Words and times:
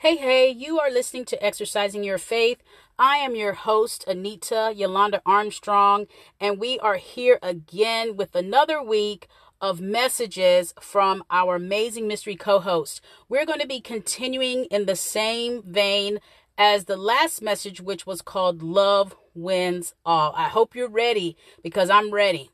Hey, 0.00 0.14
hey, 0.14 0.50
you 0.50 0.78
are 0.78 0.92
listening 0.92 1.24
to 1.24 1.44
Exercising 1.44 2.04
Your 2.04 2.18
Faith. 2.18 2.62
I 3.00 3.16
am 3.16 3.34
your 3.34 3.54
host, 3.54 4.04
Anita 4.06 4.72
Yolanda 4.72 5.20
Armstrong, 5.26 6.06
and 6.38 6.60
we 6.60 6.78
are 6.78 6.98
here 6.98 7.40
again 7.42 8.14
with 8.16 8.36
another 8.36 8.80
week 8.80 9.26
of 9.60 9.80
messages 9.80 10.72
from 10.80 11.24
our 11.32 11.56
amazing 11.56 12.06
mystery 12.06 12.36
co 12.36 12.60
host. 12.60 13.00
We're 13.28 13.44
going 13.44 13.58
to 13.58 13.66
be 13.66 13.80
continuing 13.80 14.66
in 14.66 14.86
the 14.86 14.94
same 14.94 15.64
vein 15.64 16.20
as 16.56 16.84
the 16.84 16.96
last 16.96 17.42
message, 17.42 17.80
which 17.80 18.06
was 18.06 18.22
called 18.22 18.62
Love 18.62 19.16
Wins 19.34 19.94
All. 20.06 20.32
I 20.36 20.44
hope 20.44 20.76
you're 20.76 20.88
ready 20.88 21.36
because 21.60 21.90
I'm 21.90 22.12
ready. 22.12 22.50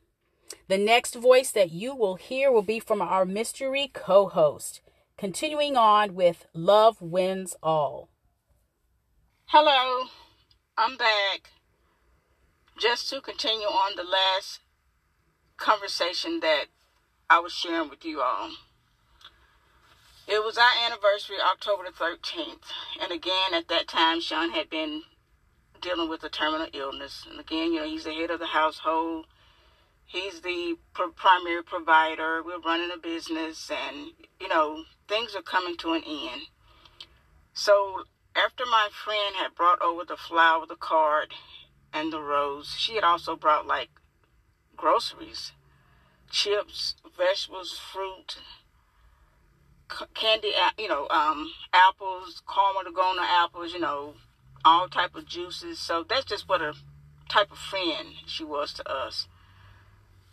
The 0.69 0.79
next 0.79 1.15
voice 1.15 1.51
that 1.51 1.73
you 1.73 1.95
will 1.95 2.15
hear 2.15 2.51
will 2.51 2.63
be 2.63 2.81
from 2.81 3.03
our 3.03 3.27
mystery 3.27 3.91
co 3.93 4.29
host. 4.29 4.81
Continuing 5.17 5.77
on 5.77 6.17
with 6.17 6.45
Love 6.53 7.01
Wins 7.01 7.55
All. 7.63 8.09
Hello, 9.47 10.09
I'm 10.77 10.97
back. 10.97 11.51
Just 12.81 13.09
to 13.11 13.21
continue 13.21 13.69
on 13.69 13.95
the 13.95 14.03
last 14.03 14.59
conversation 15.57 16.41
that 16.41 16.65
I 17.31 17.39
was 17.39 17.53
sharing 17.53 17.91
with 17.91 18.05
you 18.05 18.23
all. 18.23 18.51
It 20.27 20.43
was 20.45 20.59
our 20.59 20.73
anniversary, 20.85 21.37
October 21.41 21.85
the 21.85 21.93
13th. 21.93 22.65
And 23.01 23.13
again, 23.13 23.55
at 23.55 23.69
that 23.69 23.87
time, 23.87 24.21
Sean 24.21 24.51
had 24.51 24.69
been 24.69 25.03
dealing 25.81 26.09
with 26.09 26.25
a 26.25 26.29
terminal 26.29 26.67
illness. 26.73 27.25
And 27.31 27.39
again, 27.39 27.73
you 27.73 27.79
know, 27.79 27.87
he's 27.87 28.03
the 28.03 28.15
head 28.15 28.33
of 28.33 28.41
the 28.41 28.47
household. 28.47 29.27
He's 30.07 30.41
the 30.41 30.77
pr- 30.93 31.15
primary 31.15 31.63
provider. 31.63 32.43
We're 32.43 32.61
running 32.61 32.91
a 32.93 32.99
business, 32.99 33.71
and, 33.71 34.13
you 34.41 34.49
know, 34.49 34.85
things 35.09 35.35
are 35.35 35.43
coming 35.43 35.77
to 35.79 35.93
an 35.93 36.03
end. 36.05 36.43
So 37.53 38.05
after 38.37 38.65
my 38.67 38.89
friend 38.93 39.37
had 39.37 39.55
brought 39.55 39.81
over 39.81 40.05
the 40.05 40.17
flower, 40.17 40.67
the 40.67 40.77
card, 40.77 41.33
and 41.93 42.13
the 42.13 42.21
rose, 42.21 42.75
she 42.77 42.97
had 42.97 43.05
also 43.05 43.37
brought 43.37 43.67
like 43.67 43.91
groceries, 44.77 45.53
chips, 46.31 46.97
vegetables, 47.17 47.79
fruit, 47.79 48.39
candy, 50.15 50.53
you 50.79 50.89
know, 50.89 51.07
um, 51.11 51.53
apples, 51.73 52.43
caramel 52.53 52.93
Gona 52.93 53.23
apples, 53.23 53.73
you 53.73 53.81
know, 53.81 54.15
all 54.65 54.89
type 54.89 55.15
of 55.15 55.27
juices. 55.27 55.79
So 55.79 56.05
that's 56.09 56.25
just 56.25 56.49
what 56.49 56.61
a 56.61 56.75
type 57.29 57.53
of 57.53 57.59
friend 57.59 58.09
she 58.27 58.45
was 58.45 58.73
to 58.75 58.91
us. 58.91 59.29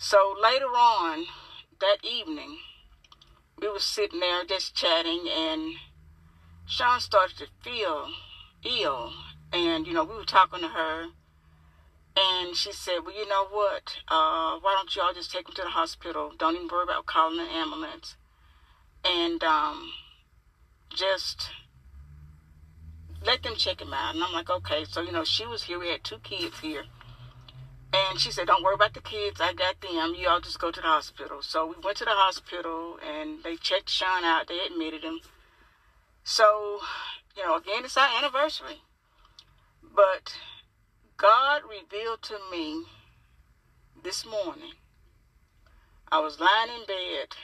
So 0.04 0.34
later 0.42 0.66
on 0.66 1.28
that 1.80 1.98
evening, 2.04 2.58
we 3.62 3.70
were 3.70 3.78
sitting 3.78 4.20
there 4.20 4.44
just 4.44 4.76
chatting, 4.76 5.28
and 5.30 5.76
Sean 6.66 7.00
started 7.00 7.38
to 7.38 7.46
feel 7.62 8.10
ill. 8.66 9.14
And, 9.54 9.86
you 9.86 9.94
know, 9.94 10.04
we 10.04 10.16
were 10.16 10.26
talking 10.26 10.62
to 10.62 10.70
her, 10.70 11.10
and 12.18 12.56
she 12.56 12.72
said, 12.72 13.02
Well, 13.06 13.16
you 13.16 13.30
know 13.30 13.46
what? 13.52 13.98
Uh, 14.08 14.58
why 14.62 14.74
don't 14.76 14.96
y'all 14.96 15.14
just 15.14 15.32
take 15.32 15.48
him 15.48 15.54
to 15.54 15.62
the 15.62 15.70
hospital? 15.70 16.32
Don't 16.36 16.56
even 16.56 16.68
worry 16.68 16.86
about 16.86 17.06
calling 17.06 17.40
an 17.40 17.50
ambulance. 17.50 18.16
And 19.06 19.44
um, 19.44 19.92
just 20.90 21.52
let 23.24 23.44
them 23.44 23.54
check 23.56 23.80
him 23.80 23.94
out. 23.94 24.16
And 24.16 24.24
I'm 24.24 24.34
like, 24.34 24.50
Okay. 24.50 24.84
So, 24.84 25.02
you 25.02 25.12
know, 25.12 25.24
she 25.24 25.46
was 25.46 25.62
here. 25.62 25.78
We 25.78 25.90
had 25.90 26.04
two 26.04 26.18
kids 26.24 26.60
here. 26.60 26.86
And 27.94 28.20
she 28.20 28.32
said, 28.32 28.48
Don't 28.48 28.64
worry 28.64 28.76
about 28.76 28.94
the 28.94 29.02
kids. 29.02 29.42
I 29.42 29.54
got 29.54 29.82
them. 29.82 30.16
You 30.18 30.28
all 30.30 30.40
just 30.40 30.60
go 30.60 30.72
to 30.72 30.82
the 30.82 30.88
hospital. 30.88 31.42
So 31.42 31.68
we 31.68 31.76
went 31.84 31.98
to 31.98 32.06
the 32.06 32.12
hospital 32.12 32.98
and 33.06 33.44
they 33.44 33.56
checked 33.58 33.90
Sean 33.90 34.24
out. 34.24 34.48
They 34.48 34.60
admitted 34.60 35.04
him. 35.04 35.20
So, 36.24 36.80
you 37.36 37.44
know, 37.44 37.58
again, 37.58 37.84
it's 37.84 37.98
our 37.98 38.10
anniversary. 38.18 38.82
But 39.84 40.38
God 41.18 41.64
revealed 41.64 42.22
to 42.24 42.38
me 42.52 42.84
this 44.02 44.26
morning. 44.26 44.74
I 46.12 46.20
was 46.20 46.40
lying 46.40 46.70
in 46.70 46.86
bed 46.86 47.36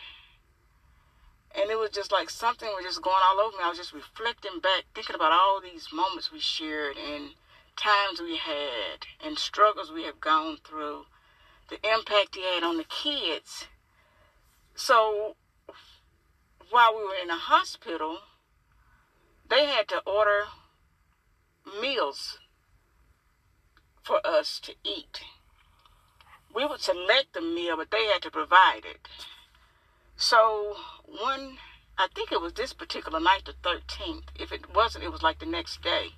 and 1.55 1.71
it 1.71 1.77
was 1.77 1.89
just 1.89 2.11
like 2.11 2.29
something 2.29 2.67
was 2.69 2.85
just 2.85 3.01
going 3.01 3.15
all 3.23 3.39
over 3.39 3.57
me. 3.57 3.63
I 3.63 3.69
was 3.69 3.77
just 3.77 3.93
reflecting 3.93 4.59
back, 4.61 4.83
thinking 4.93 5.15
about 5.15 5.31
all 5.31 5.59
these 5.61 5.87
moments 5.91 6.31
we 6.31 6.39
shared 6.39 6.97
and 6.97 7.31
times 7.77 8.19
we 8.19 8.37
had 8.37 9.05
and 9.23 9.37
struggles 9.37 9.91
we 9.91 10.03
have 10.03 10.19
gone 10.19 10.57
through, 10.63 11.05
the 11.69 11.77
impact 11.87 12.35
he 12.35 12.41
had 12.41 12.63
on 12.63 12.77
the 12.77 12.83
kids. 12.83 13.67
So 14.75 15.35
while 16.69 16.95
we 16.95 17.03
were 17.03 17.15
in 17.21 17.27
the 17.27 17.35
hospital, 17.35 18.19
they 19.49 19.65
had 19.65 19.87
to 19.89 20.01
order 20.05 20.45
meals 21.79 22.39
for 24.01 24.25
us 24.25 24.59
to 24.61 24.73
eat. 24.83 25.21
We 26.53 26.65
would 26.65 26.81
select 26.81 27.33
the 27.33 27.41
meal, 27.41 27.77
but 27.77 27.91
they 27.91 28.05
had 28.05 28.21
to 28.23 28.31
provide 28.31 28.83
it. 28.85 29.07
So 30.15 30.75
one, 31.05 31.57
I 31.97 32.07
think 32.13 32.31
it 32.31 32.41
was 32.41 32.53
this 32.53 32.73
particular 32.73 33.19
night, 33.19 33.43
the 33.45 33.53
13th. 33.53 34.29
If 34.39 34.51
it 34.51 34.73
wasn't, 34.73 35.03
it 35.03 35.11
was 35.11 35.21
like 35.21 35.39
the 35.39 35.45
next 35.45 35.81
day 35.81 36.13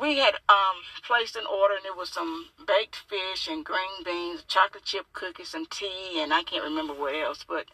we 0.00 0.18
had 0.18 0.34
um, 0.48 0.76
placed 1.02 1.36
an 1.36 1.44
order 1.46 1.74
and 1.74 1.84
it 1.84 1.96
was 1.96 2.08
some 2.08 2.48
baked 2.66 2.96
fish 2.96 3.48
and 3.48 3.64
green 3.64 4.02
beans, 4.04 4.44
chocolate 4.46 4.84
chip 4.84 5.06
cookies, 5.12 5.48
some 5.48 5.66
tea, 5.66 6.20
and 6.20 6.32
I 6.32 6.42
can't 6.42 6.64
remember 6.64 6.94
what 6.94 7.14
else. 7.14 7.44
But 7.46 7.66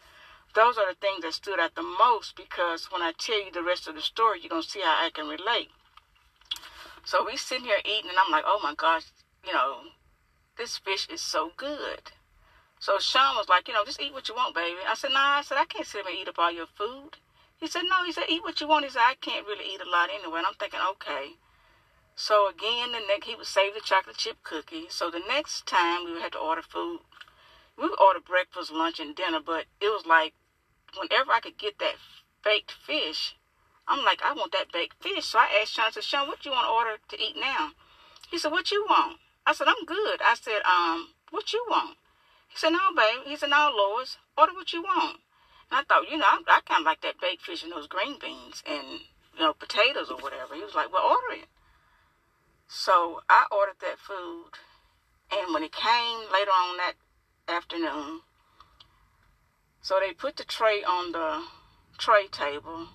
those 0.55 0.77
are 0.77 0.91
the 0.91 0.99
things 0.99 1.23
that 1.23 1.33
stood 1.33 1.59
out 1.59 1.75
the 1.75 1.83
most 1.83 2.35
because 2.35 2.91
when 2.91 3.01
I 3.01 3.13
tell 3.17 3.43
you 3.43 3.51
the 3.51 3.63
rest 3.63 3.87
of 3.87 3.95
the 3.95 4.01
story, 4.01 4.39
you're 4.41 4.49
going 4.49 4.61
to 4.61 4.69
see 4.69 4.81
how 4.81 5.05
I 5.05 5.09
can 5.13 5.27
relate. 5.27 5.69
So 7.05 7.25
we 7.25 7.37
sitting 7.37 7.65
here 7.65 7.79
eating, 7.85 8.09
and 8.09 8.19
I'm 8.19 8.31
like, 8.31 8.43
oh 8.45 8.59
my 8.61 8.75
gosh, 8.75 9.05
you 9.45 9.53
know, 9.53 9.79
this 10.57 10.77
fish 10.77 11.07
is 11.09 11.21
so 11.21 11.51
good. 11.55 12.11
So 12.79 12.99
Sean 12.99 13.35
was 13.35 13.47
like, 13.49 13.67
you 13.67 13.73
know, 13.73 13.85
just 13.85 14.01
eat 14.01 14.13
what 14.13 14.27
you 14.27 14.35
want, 14.35 14.53
baby. 14.53 14.77
I 14.87 14.93
said, 14.93 15.11
nah, 15.11 15.37
I 15.37 15.41
said, 15.41 15.57
I 15.57 15.65
can't 15.65 15.85
sit 15.85 16.01
here 16.01 16.11
and 16.11 16.19
eat 16.19 16.27
up 16.27 16.37
all 16.37 16.51
your 16.51 16.67
food. 16.67 17.17
He 17.57 17.67
said, 17.67 17.83
no, 17.89 18.03
he 18.05 18.11
said, 18.11 18.25
eat 18.29 18.43
what 18.43 18.61
you 18.61 18.67
want. 18.67 18.85
He 18.85 18.91
said, 18.91 19.01
I 19.01 19.15
can't 19.19 19.47
really 19.47 19.65
eat 19.73 19.81
a 19.81 19.89
lot 19.89 20.09
anyway. 20.13 20.39
And 20.39 20.47
I'm 20.47 20.53
thinking, 20.59 20.79
okay. 20.91 21.37
So 22.19 22.49
again, 22.49 22.93
the 22.93 22.99
next 23.07 23.27
he 23.27 23.35
would 23.35 23.45
save 23.45 23.75
the 23.75 23.79
chocolate 23.79 24.17
chip 24.17 24.37
cookie. 24.41 24.87
So 24.89 25.11
the 25.11 25.19
next 25.19 25.67
time 25.67 26.03
we 26.03 26.13
would 26.13 26.23
have 26.23 26.31
to 26.31 26.39
order 26.39 26.63
food, 26.63 27.01
we 27.77 27.87
would 27.87 28.01
order 28.01 28.19
breakfast, 28.19 28.71
lunch, 28.71 28.99
and 28.99 29.15
dinner. 29.15 29.39
But 29.39 29.65
it 29.79 29.89
was 29.89 30.07
like 30.07 30.33
whenever 30.97 31.31
I 31.31 31.41
could 31.41 31.59
get 31.59 31.77
that 31.77 31.93
baked 32.43 32.71
fish, 32.71 33.35
I'm 33.87 34.03
like, 34.03 34.23
I 34.23 34.33
want 34.33 34.51
that 34.53 34.71
baked 34.73 35.01
fish. 35.01 35.25
So 35.25 35.37
I 35.37 35.61
asked 35.61 35.73
Sean, 35.73 35.85
I 35.85 35.91
said, 35.91 36.03
Sean, 36.03 36.27
what 36.27 36.43
you 36.43 36.49
want 36.49 36.65
to 36.65 36.71
order 36.71 36.97
to 37.07 37.21
eat 37.21 37.35
now? 37.39 37.73
He 38.31 38.39
said, 38.39 38.51
What 38.51 38.71
you 38.71 38.83
want? 38.89 39.19
I 39.45 39.53
said, 39.53 39.67
I'm 39.67 39.85
good. 39.85 40.19
I 40.25 40.33
said, 40.33 40.61
um, 40.65 41.13
what 41.29 41.53
you 41.53 41.63
want? 41.69 41.97
He 42.49 42.57
said, 42.57 42.71
No, 42.71 42.79
babe. 42.95 43.27
He 43.27 43.35
said, 43.35 43.51
No, 43.51 43.71
Lois, 43.71 44.17
order 44.35 44.53
what 44.53 44.73
you 44.73 44.81
want. 44.81 45.17
And 45.69 45.81
I 45.81 45.83
thought, 45.83 46.09
you 46.09 46.17
know, 46.17 46.25
I, 46.25 46.41
I 46.47 46.61
kind 46.61 46.81
of 46.81 46.85
like 46.87 47.01
that 47.01 47.21
baked 47.21 47.43
fish 47.43 47.61
and 47.61 47.71
those 47.71 47.85
green 47.85 48.17
beans 48.19 48.63
and 48.65 49.01
you 49.37 49.41
know 49.41 49.53
potatoes 49.53 50.09
or 50.09 50.17
whatever. 50.17 50.55
He 50.55 50.63
was 50.63 50.73
like, 50.73 50.91
Well, 50.91 51.03
order 51.03 51.43
it. 51.43 51.47
So 52.67 53.21
I 53.29 53.45
ordered 53.49 53.79
that 53.79 53.97
food, 53.97 54.51
and 55.31 55.53
when 55.53 55.63
it 55.63 55.71
came 55.71 56.19
later 56.31 56.51
on 56.51 56.77
that 56.77 56.93
afternoon, 57.47 58.21
so 59.81 59.99
they 59.99 60.11
put 60.13 60.35
the 60.35 60.43
tray 60.43 60.83
on 60.83 61.13
the 61.13 61.43
tray 61.97 62.27
table, 62.27 62.89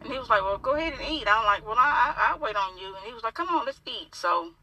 and 0.00 0.12
he 0.12 0.18
was 0.18 0.28
like, 0.28 0.42
"Well, 0.42 0.56
go 0.58 0.74
ahead 0.74 0.92
and 0.92 1.02
eat." 1.02 1.26
I'm 1.28 1.44
like, 1.44 1.66
"Well, 1.66 1.78
I 1.78 2.14
I, 2.16 2.32
I 2.32 2.38
wait 2.38 2.54
on 2.54 2.78
you," 2.78 2.94
and 2.94 3.04
he 3.04 3.12
was 3.12 3.24
like, 3.24 3.34
"Come 3.34 3.48
on, 3.48 3.66
let's 3.66 3.80
eat." 3.86 4.14
So 4.14 4.54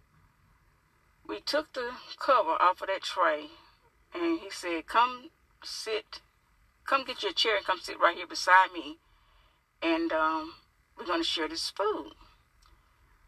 we 1.28 1.42
took 1.42 1.74
the 1.74 1.92
cover 2.18 2.52
off 2.62 2.82
of 2.82 2.88
that 2.88 3.04
tray, 3.04 3.50
and 4.14 4.40
he 4.40 4.50
said, 4.50 4.88
"Come 4.88 5.32
sit, 5.64 6.22
come 6.86 7.04
get 7.04 7.24
your 7.24 7.34
chair 7.34 7.58
and 7.58 7.66
come 7.66 7.80
sit 7.80 8.00
right 8.00 8.16
here 8.16 8.28
beside 8.28 8.72
me, 8.72 9.00
and 9.82 10.14
um, 10.14 10.54
we're 10.98 11.06
gonna 11.06 11.26
share 11.26 11.50
this 11.50 11.70
food." 11.70 12.14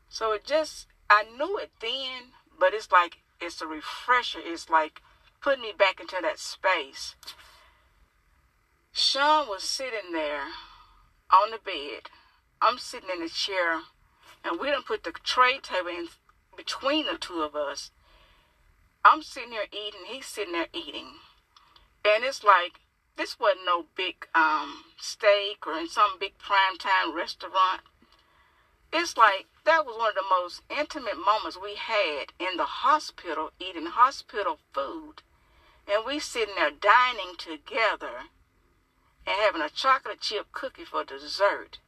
So 0.07 0.31
it 0.31 0.45
just 0.45 0.87
I 1.11 1.25
knew 1.37 1.57
it 1.57 1.71
then, 1.81 2.31
but 2.57 2.73
it's 2.73 2.89
like 2.89 3.17
it's 3.41 3.61
a 3.61 3.67
refresher. 3.67 4.39
It's 4.41 4.69
like 4.69 5.01
putting 5.41 5.61
me 5.61 5.73
back 5.77 5.99
into 5.99 6.15
that 6.21 6.39
space. 6.39 7.15
Sean 8.93 9.49
was 9.49 9.63
sitting 9.63 10.13
there 10.13 10.45
on 11.29 11.51
the 11.51 11.57
bed. 11.57 12.09
I'm 12.61 12.77
sitting 12.77 13.09
in 13.13 13.21
the 13.21 13.27
chair, 13.27 13.81
and 14.45 14.57
we 14.57 14.67
didn't 14.67 14.85
put 14.85 15.03
the 15.03 15.11
tray 15.11 15.59
table 15.61 15.89
in 15.89 16.07
between 16.55 17.07
the 17.07 17.17
two 17.17 17.41
of 17.41 17.57
us. 17.57 17.91
I'm 19.03 19.21
sitting 19.21 19.49
there 19.49 19.67
eating, 19.73 20.05
he's 20.05 20.27
sitting 20.27 20.53
there 20.53 20.67
eating. 20.71 21.15
And 22.05 22.23
it's 22.23 22.41
like 22.41 22.79
this 23.17 23.37
wasn't 23.37 23.65
no 23.65 23.87
big 23.97 24.27
um, 24.33 24.85
steak 24.97 25.67
or 25.67 25.73
in 25.77 25.89
some 25.89 26.11
big 26.19 26.37
prime 26.37 26.77
time 26.77 27.13
restaurant 27.13 27.81
it's 28.93 29.17
like 29.17 29.47
that 29.65 29.85
was 29.85 29.97
one 29.97 30.09
of 30.09 30.15
the 30.15 30.23
most 30.29 30.61
intimate 30.69 31.17
moments 31.17 31.57
we 31.61 31.75
had 31.75 32.33
in 32.39 32.57
the 32.57 32.65
hospital 32.65 33.51
eating 33.59 33.85
hospital 33.85 34.57
food. 34.73 35.21
And 35.87 36.05
we 36.05 36.19
sitting 36.19 36.55
there 36.55 36.71
dining 36.71 37.35
together 37.37 38.29
and 39.25 39.35
having 39.39 39.61
a 39.61 39.69
chocolate 39.69 40.21
chip 40.21 40.51
cookie 40.51 40.85
for 40.85 41.03
dessert. 41.03 41.79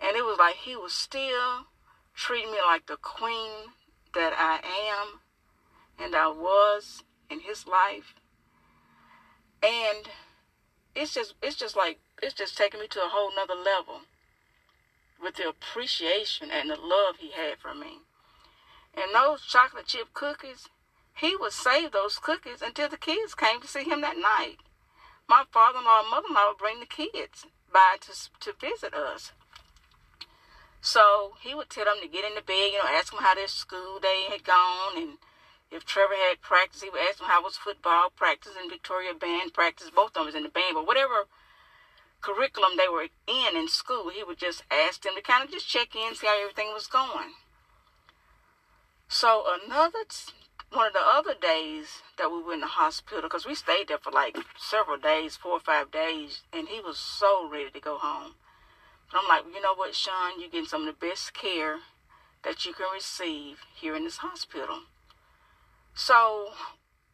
And 0.00 0.16
it 0.16 0.24
was 0.24 0.38
like 0.38 0.56
he 0.56 0.76
was 0.76 0.92
still 0.92 1.66
treating 2.14 2.52
me 2.52 2.58
like 2.66 2.86
the 2.86 2.96
queen 2.96 3.72
that 4.14 4.32
I 4.36 4.60
am 4.90 5.20
and 5.98 6.14
I 6.14 6.28
was 6.28 7.02
in 7.30 7.40
his 7.40 7.66
life. 7.66 8.14
And 9.62 10.08
it's 10.94 11.14
just 11.14 11.34
it's 11.42 11.56
just 11.56 11.76
like 11.76 11.98
it's 12.22 12.34
just 12.34 12.56
taking 12.56 12.80
me 12.80 12.86
to 12.88 13.00
a 13.00 13.08
whole 13.08 13.30
nother 13.34 13.54
level 13.54 14.02
the 15.38 15.48
appreciation 15.48 16.50
and 16.50 16.68
the 16.68 16.76
love 16.76 17.16
he 17.18 17.30
had 17.30 17.58
for 17.58 17.74
me. 17.74 18.00
And 18.94 19.14
those 19.14 19.42
chocolate 19.42 19.86
chip 19.86 20.12
cookies, 20.12 20.68
he 21.14 21.36
would 21.36 21.52
save 21.52 21.92
those 21.92 22.18
cookies 22.18 22.62
until 22.62 22.88
the 22.88 22.96
kids 22.96 23.34
came 23.34 23.60
to 23.60 23.68
see 23.68 23.84
him 23.84 24.00
that 24.02 24.18
night. 24.18 24.56
My 25.28 25.44
father-in-law 25.50 26.00
and 26.00 26.10
mother-in-law 26.10 26.48
would 26.48 26.58
bring 26.58 26.80
the 26.80 26.86
kids 26.86 27.46
by 27.72 27.96
to, 28.00 28.12
to 28.40 28.52
visit 28.58 28.94
us. 28.94 29.32
So 30.80 31.34
he 31.40 31.54
would 31.54 31.70
tell 31.70 31.84
them 31.84 32.00
to 32.02 32.08
get 32.08 32.24
in 32.24 32.34
the 32.34 32.42
bed, 32.42 32.70
you 32.72 32.78
know, 32.78 32.88
ask 32.88 33.12
them 33.12 33.22
how 33.22 33.34
their 33.34 33.48
school 33.48 33.98
day 34.00 34.26
had 34.30 34.44
gone, 34.44 34.96
and 34.96 35.18
if 35.70 35.84
Trevor 35.84 36.14
had 36.14 36.40
practice, 36.40 36.82
he 36.82 36.88
would 36.88 37.00
ask 37.00 37.18
them 37.18 37.28
how 37.28 37.42
was 37.42 37.56
football 37.56 38.10
practice 38.14 38.52
and 38.58 38.70
Victoria 38.70 39.12
band 39.12 39.52
practice. 39.52 39.90
Both 39.94 40.08
of 40.08 40.14
them 40.14 40.26
was 40.26 40.34
in 40.34 40.44
the 40.44 40.48
band, 40.48 40.74
but 40.74 40.86
whatever 40.86 41.26
curriculum 42.20 42.72
they 42.76 42.88
were 42.88 43.06
in 43.26 43.56
in 43.56 43.68
school, 43.68 44.10
he 44.10 44.24
would 44.24 44.38
just 44.38 44.62
ask 44.70 45.02
them 45.02 45.14
to 45.16 45.22
kind 45.22 45.44
of 45.44 45.50
just 45.50 45.68
check 45.68 45.94
in, 45.94 46.14
see 46.14 46.26
how 46.26 46.40
everything 46.40 46.72
was 46.74 46.86
going. 46.86 47.34
So 49.08 49.44
another 49.64 50.04
one 50.70 50.86
of 50.86 50.92
the 50.92 51.00
other 51.00 51.34
days 51.40 52.02
that 52.18 52.30
we 52.30 52.42
were 52.42 52.52
in 52.52 52.60
the 52.60 52.66
hospital, 52.66 53.22
because 53.22 53.46
we 53.46 53.54
stayed 53.54 53.88
there 53.88 53.98
for 53.98 54.10
like 54.10 54.36
several 54.58 54.98
days, 54.98 55.36
four 55.36 55.52
or 55.52 55.60
five 55.60 55.90
days, 55.90 56.42
and 56.52 56.68
he 56.68 56.80
was 56.80 56.98
so 56.98 57.48
ready 57.48 57.70
to 57.70 57.80
go 57.80 57.96
home. 57.98 58.34
But 59.10 59.20
I'm 59.22 59.28
like, 59.28 59.54
you 59.54 59.62
know 59.62 59.74
what, 59.74 59.94
Sean, 59.94 60.38
you're 60.38 60.50
getting 60.50 60.66
some 60.66 60.86
of 60.86 60.98
the 60.98 61.06
best 61.06 61.32
care 61.32 61.78
that 62.44 62.66
you 62.66 62.74
can 62.74 62.86
receive 62.92 63.60
here 63.74 63.96
in 63.96 64.04
this 64.04 64.18
hospital. 64.18 64.80
So 65.94 66.50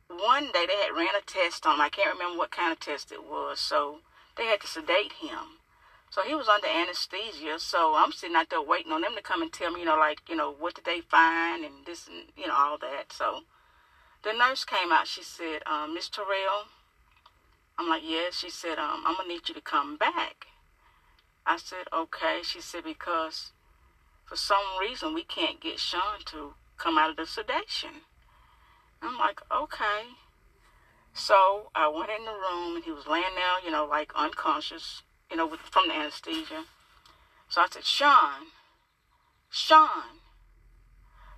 one 0.09 0.51
day 0.53 0.67
they 0.67 0.77
had 0.77 0.97
ran 0.97 1.15
a 1.17 1.25
test 1.25 1.65
on 1.65 1.77
him. 1.77 1.81
I 1.81 1.89
can't 1.89 2.13
remember 2.13 2.39
what 2.39 2.51
kind 2.51 2.73
of 2.73 2.81
test 2.81 3.13
it 3.13 3.23
was. 3.23 3.61
So 3.61 4.01
they 4.37 4.47
had 4.47 4.61
to 4.61 4.67
sedate 4.67 5.13
him. 5.21 5.59
So 6.11 6.23
he 6.23 6.35
was 6.35 6.49
under 6.49 6.69
anesthesia. 6.69 7.59
So 7.59 7.95
I'm 7.97 8.13
sitting 8.13 8.37
out 8.37 8.51
there 8.51 8.63
waiting 8.63 8.93
on 8.93 9.03
them 9.03 9.17
to 9.17 9.23
come 9.23 9.43
and 9.43 9.53
tell 9.53 9.73
me, 9.73 9.81
you 9.81 9.87
know, 9.87 9.97
like, 9.97 10.21
you 10.29 10.37
know, 10.37 10.53
what 10.53 10.75
did 10.75 10.85
they 10.85 11.01
find 11.01 11.65
and 11.65 11.85
this 11.87 12.07
and, 12.07 12.29
you 12.37 12.47
know, 12.47 12.55
all 12.57 12.79
that. 12.79 13.13
So 13.13 13.41
the 14.23 14.33
nurse 14.33 14.65
came 14.65 14.93
out. 14.93 15.09
She 15.09 15.23
said, 15.23 15.63
um, 15.67 15.95
Miss 15.95 16.09
Terrell. 16.09 16.71
I'm 17.79 17.89
like, 17.89 18.03
yes. 18.05 18.37
She 18.39 18.51
said, 18.51 18.79
um, 18.79 19.03
I'm 19.05 19.17
going 19.17 19.29
to 19.29 19.35
need 19.35 19.49
you 19.49 19.55
to 19.55 19.61
come 19.61 19.97
back. 19.97 20.47
I 21.45 21.57
said, 21.57 21.87
okay. 21.93 22.41
She 22.43 22.61
said, 22.61 22.85
because 22.85 23.53
for 24.25 24.37
some 24.37 24.79
reason 24.81 25.15
we 25.15 25.25
can't 25.25 25.61
get 25.61 25.79
Sean 25.79 26.21
to 26.27 26.55
come 26.79 26.97
out 26.97 27.11
of 27.11 27.17
the 27.17 27.27
sedation. 27.27 28.03
I'm 29.03 29.19
like, 29.19 29.41
okay. 29.53 30.15
So 31.15 31.71
I 31.77 31.87
went 31.87 32.11
in 32.11 32.25
the 32.25 32.33
room 32.33 32.75
and 32.75 32.85
he 32.85 32.91
was 32.91 33.07
laying 33.07 33.37
there, 33.37 33.65
you 33.65 33.71
know, 33.71 33.87
like 33.87 34.13
unconscious, 34.17 35.03
you 35.31 35.37
know, 35.37 35.47
with, 35.47 35.61
from 35.61 35.87
the 35.87 35.95
anesthesia. 35.95 36.65
So 37.49 37.61
I 37.61 37.69
said, 37.71 37.85
Sean, 37.85 38.49
Sean, 39.49 40.19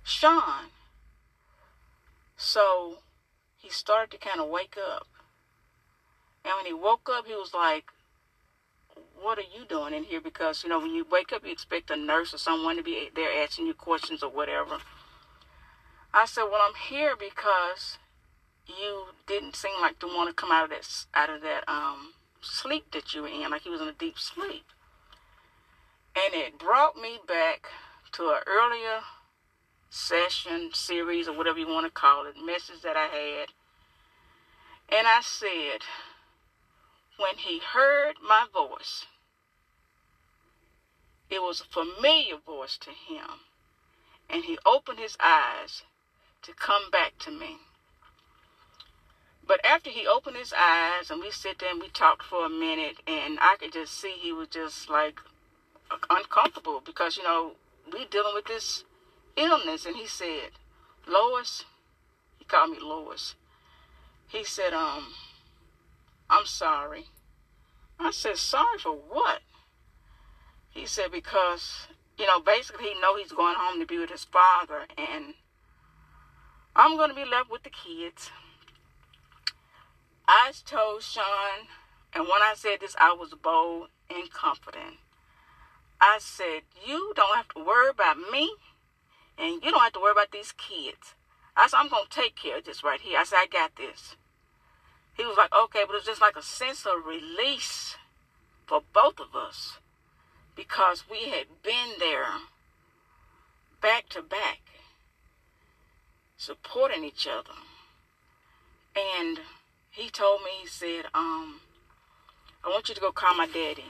Sean. 0.03 0.71
So 2.35 2.97
he 3.55 3.69
started 3.69 4.09
to 4.11 4.17
kind 4.17 4.41
of 4.41 4.49
wake 4.49 4.75
up. 4.77 5.05
And 6.43 6.53
when 6.57 6.65
he 6.65 6.73
woke 6.73 7.07
up, 7.11 7.27
he 7.27 7.35
was 7.35 7.53
like, 7.53 7.85
what 9.21 9.37
are 9.37 9.41
you 9.41 9.65
doing 9.69 9.93
in 9.93 10.05
here? 10.05 10.21
Because, 10.21 10.63
you 10.63 10.69
know, 10.69 10.79
when 10.79 10.95
you 10.95 11.05
wake 11.09 11.31
up, 11.31 11.45
you 11.45 11.51
expect 11.51 11.91
a 11.91 11.95
nurse 11.95 12.33
or 12.33 12.39
someone 12.39 12.77
to 12.77 12.83
be 12.83 13.09
there 13.15 13.43
asking 13.43 13.67
you 13.67 13.75
questions 13.75 14.23
or 14.23 14.29
whatever. 14.29 14.79
I 16.13 16.25
said, 16.25 16.43
well, 16.43 16.61
I'm 16.67 16.75
here 16.89 17.15
because 17.15 17.99
you 18.67 19.05
didn't 19.27 19.55
seem 19.55 19.79
like 19.81 19.99
to 19.99 20.07
want 20.07 20.29
to 20.29 20.33
come 20.33 20.51
out 20.51 20.65
of 20.65 20.69
that 20.69 21.05
out 21.13 21.29
of 21.29 21.41
that 21.41 21.63
um, 21.67 22.13
sleep 22.41 22.91
that 22.91 23.13
you 23.13 23.21
were 23.21 23.27
in, 23.27 23.51
like 23.51 23.65
you 23.65 23.71
was 23.71 23.81
in 23.81 23.87
a 23.87 23.93
deep 23.93 24.17
sleep. 24.17 24.65
And 26.15 26.33
it 26.33 26.57
brought 26.57 26.95
me 26.95 27.19
back 27.27 27.67
to 28.13 28.29
an 28.29 28.41
earlier 28.47 29.01
session, 29.89 30.71
series, 30.73 31.27
or 31.27 31.37
whatever 31.37 31.59
you 31.59 31.67
want 31.67 31.85
to 31.85 31.91
call 31.91 32.25
it, 32.25 32.35
message 32.43 32.81
that 32.83 32.97
I 32.97 33.07
had. 33.07 33.49
And 34.89 35.07
I 35.07 35.21
said, 35.21 35.81
when 37.17 37.37
he 37.37 37.59
heard 37.59 38.15
my 38.21 38.45
voice, 38.51 39.05
it 41.29 41.41
was 41.41 41.61
a 41.61 41.65
familiar 41.65 42.37
voice 42.37 42.77
to 42.77 42.91
him. 42.91 43.41
And 44.29 44.45
he 44.45 44.57
opened 44.65 44.99
his 44.99 45.17
eyes 45.19 45.83
to 46.43 46.53
come 46.53 46.89
back 46.91 47.17
to 47.19 47.31
me. 47.31 47.57
But 49.47 49.65
after 49.65 49.89
he 49.89 50.05
opened 50.05 50.35
his 50.35 50.53
eyes 50.53 51.09
and 51.09 51.21
we 51.21 51.31
sit 51.31 51.59
there 51.59 51.71
and 51.71 51.79
we 51.79 51.87
talked 51.89 52.23
for 52.23 52.45
a 52.45 52.49
minute, 52.49 52.97
and 53.07 53.39
I 53.41 53.55
could 53.57 53.71
just 53.71 53.93
see 53.93 54.11
he 54.11 54.33
was 54.33 54.49
just 54.49 54.89
like 54.89 55.19
uncomfortable 56.09 56.81
because, 56.85 57.15
you 57.15 57.23
know, 57.23 57.53
we 57.91 58.05
dealing 58.05 58.33
with 58.33 58.45
this 58.45 58.83
illness. 59.37 59.85
And 59.85 59.95
he 59.95 60.05
said, 60.05 60.51
Lois, 61.07 61.63
he 62.37 62.45
called 62.45 62.71
me 62.71 62.79
Lois. 62.81 63.35
He 64.27 64.43
said, 64.43 64.73
um, 64.73 65.13
I'm 66.29 66.45
sorry. 66.45 67.05
I 67.97 68.11
said, 68.11 68.37
sorry 68.37 68.77
for 68.79 68.91
what? 68.91 69.39
He 70.69 70.85
said, 70.85 71.11
because, 71.11 71.87
you 72.17 72.25
know, 72.25 72.41
basically 72.41 72.89
he 72.89 72.99
know 72.99 73.15
he's 73.15 73.31
going 73.31 73.55
home 73.57 73.79
to 73.79 73.85
be 73.85 73.97
with 73.97 74.09
his 74.09 74.25
father 74.25 74.85
and 74.97 75.33
I'm 76.75 76.97
going 76.97 77.09
to 77.09 77.15
be 77.15 77.25
left 77.25 77.49
with 77.49 77.63
the 77.63 77.69
kids. 77.69 78.29
I 80.27 80.51
told 80.65 81.03
Sean, 81.03 81.67
and 82.13 82.23
when 82.23 82.41
I 82.41 82.53
said 82.55 82.79
this, 82.81 82.95
I 82.99 83.13
was 83.13 83.33
bold 83.41 83.87
and 84.09 84.29
confident. 84.31 84.97
I 86.01 86.17
said, 86.19 86.61
You 86.85 87.13
don't 87.15 87.35
have 87.35 87.47
to 87.49 87.63
worry 87.63 87.89
about 87.89 88.17
me, 88.17 88.53
and 89.37 89.63
you 89.63 89.71
don't 89.71 89.81
have 89.81 89.93
to 89.93 89.99
worry 90.01 90.11
about 90.11 90.31
these 90.31 90.51
kids. 90.51 91.15
I 91.55 91.67
said, 91.67 91.77
I'm 91.77 91.89
going 91.89 92.05
to 92.09 92.21
take 92.21 92.35
care 92.35 92.57
of 92.57 92.65
this 92.65 92.83
right 92.83 92.99
here. 92.99 93.19
I 93.19 93.23
said, 93.23 93.37
I 93.37 93.47
got 93.47 93.75
this. 93.77 94.15
He 95.15 95.25
was 95.25 95.37
like, 95.37 95.53
Okay, 95.53 95.83
but 95.85 95.93
it 95.93 95.97
was 95.97 96.05
just 96.05 96.21
like 96.21 96.35
a 96.35 96.43
sense 96.43 96.85
of 96.85 97.05
release 97.05 97.95
for 98.65 98.81
both 98.93 99.19
of 99.19 99.35
us 99.35 99.77
because 100.55 101.05
we 101.09 101.29
had 101.29 101.45
been 101.63 101.93
there 101.99 102.25
back 103.81 104.09
to 104.09 104.21
back, 104.21 104.59
supporting 106.35 107.03
each 107.03 107.27
other. 107.27 107.53
And 108.95 109.39
he 109.97 110.09
told 110.09 110.41
me, 110.43 110.51
he 110.61 110.67
said, 110.67 111.05
um, 111.15 111.59
I 112.63 112.69
want 112.69 112.87
you 112.87 112.93
to 112.93 113.01
go 113.01 113.11
call 113.11 113.33
my 113.35 113.47
daddy. 113.47 113.85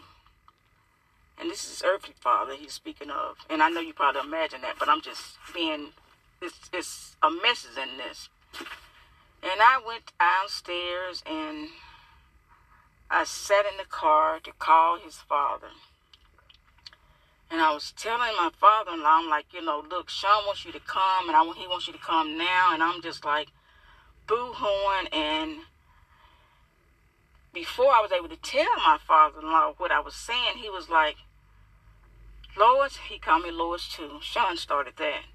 And 1.40 1.52
this 1.52 1.70
is 1.70 1.84
earthly 1.86 2.16
father 2.20 2.54
he's 2.54 2.72
speaking 2.72 3.10
of. 3.10 3.38
And 3.50 3.62
I 3.62 3.70
know 3.70 3.82
you 3.82 3.94
probably 3.94 4.22
imagine 4.22 4.62
that, 4.62 4.76
but 4.80 4.88
I'm 4.88 5.02
just 5.02 5.38
being, 5.54 5.90
it's, 6.42 6.70
it's 6.72 7.16
a 7.22 7.30
message 7.30 7.78
in 7.78 7.98
this. 7.98 8.30
And 9.44 9.62
I 9.62 9.82
went 9.86 10.14
downstairs 10.18 11.24
and 11.30 11.68
I 13.12 13.26
sat 13.26 13.66
in 13.66 13.78
the 13.78 13.86
car 13.90 14.40
to 14.40 14.52
call 14.58 15.00
his 15.00 15.18
father. 15.18 15.68
And 17.52 17.62
I 17.62 17.74
was 17.74 17.94
telling 17.98 18.36
my 18.38 18.50
father-in-law, 18.60 19.20
I'm 19.24 19.30
like, 19.30 19.48
you 19.54 19.64
know, 19.64 19.84
look, 19.90 20.10
Sean 20.10 20.46
wants 20.46 20.66
you 20.66 20.72
to 20.72 20.82
come, 20.82 21.30
and 21.30 21.36
I 21.36 21.44
he 21.58 21.68
wants 21.68 21.88
you 21.88 21.94
to 21.94 22.00
come 22.00 22.38
now. 22.38 22.74
And 22.74 22.84
I'm 22.84 23.02
just 23.02 23.24
like, 23.24 23.48
boo-hooing 24.28 25.08
and 25.14 25.60
before 27.58 27.90
I 27.90 28.02
was 28.02 28.12
able 28.12 28.30
to 28.30 28.38
tell 28.38 28.70
my 28.86 29.00
father-in-law 29.08 29.74
what 29.80 29.92
I 29.92 30.00
was 30.00 30.14
saying, 30.14 30.62
he 30.62 30.70
was 30.70 30.90
like, 30.90 31.16
Lois, 32.56 32.98
he 33.10 33.18
called 33.18 33.44
me 33.44 33.50
Lois 33.50 33.90
too. 33.90 34.20
Sean 34.22 34.58
started 34.58 34.94
that. 34.98 35.26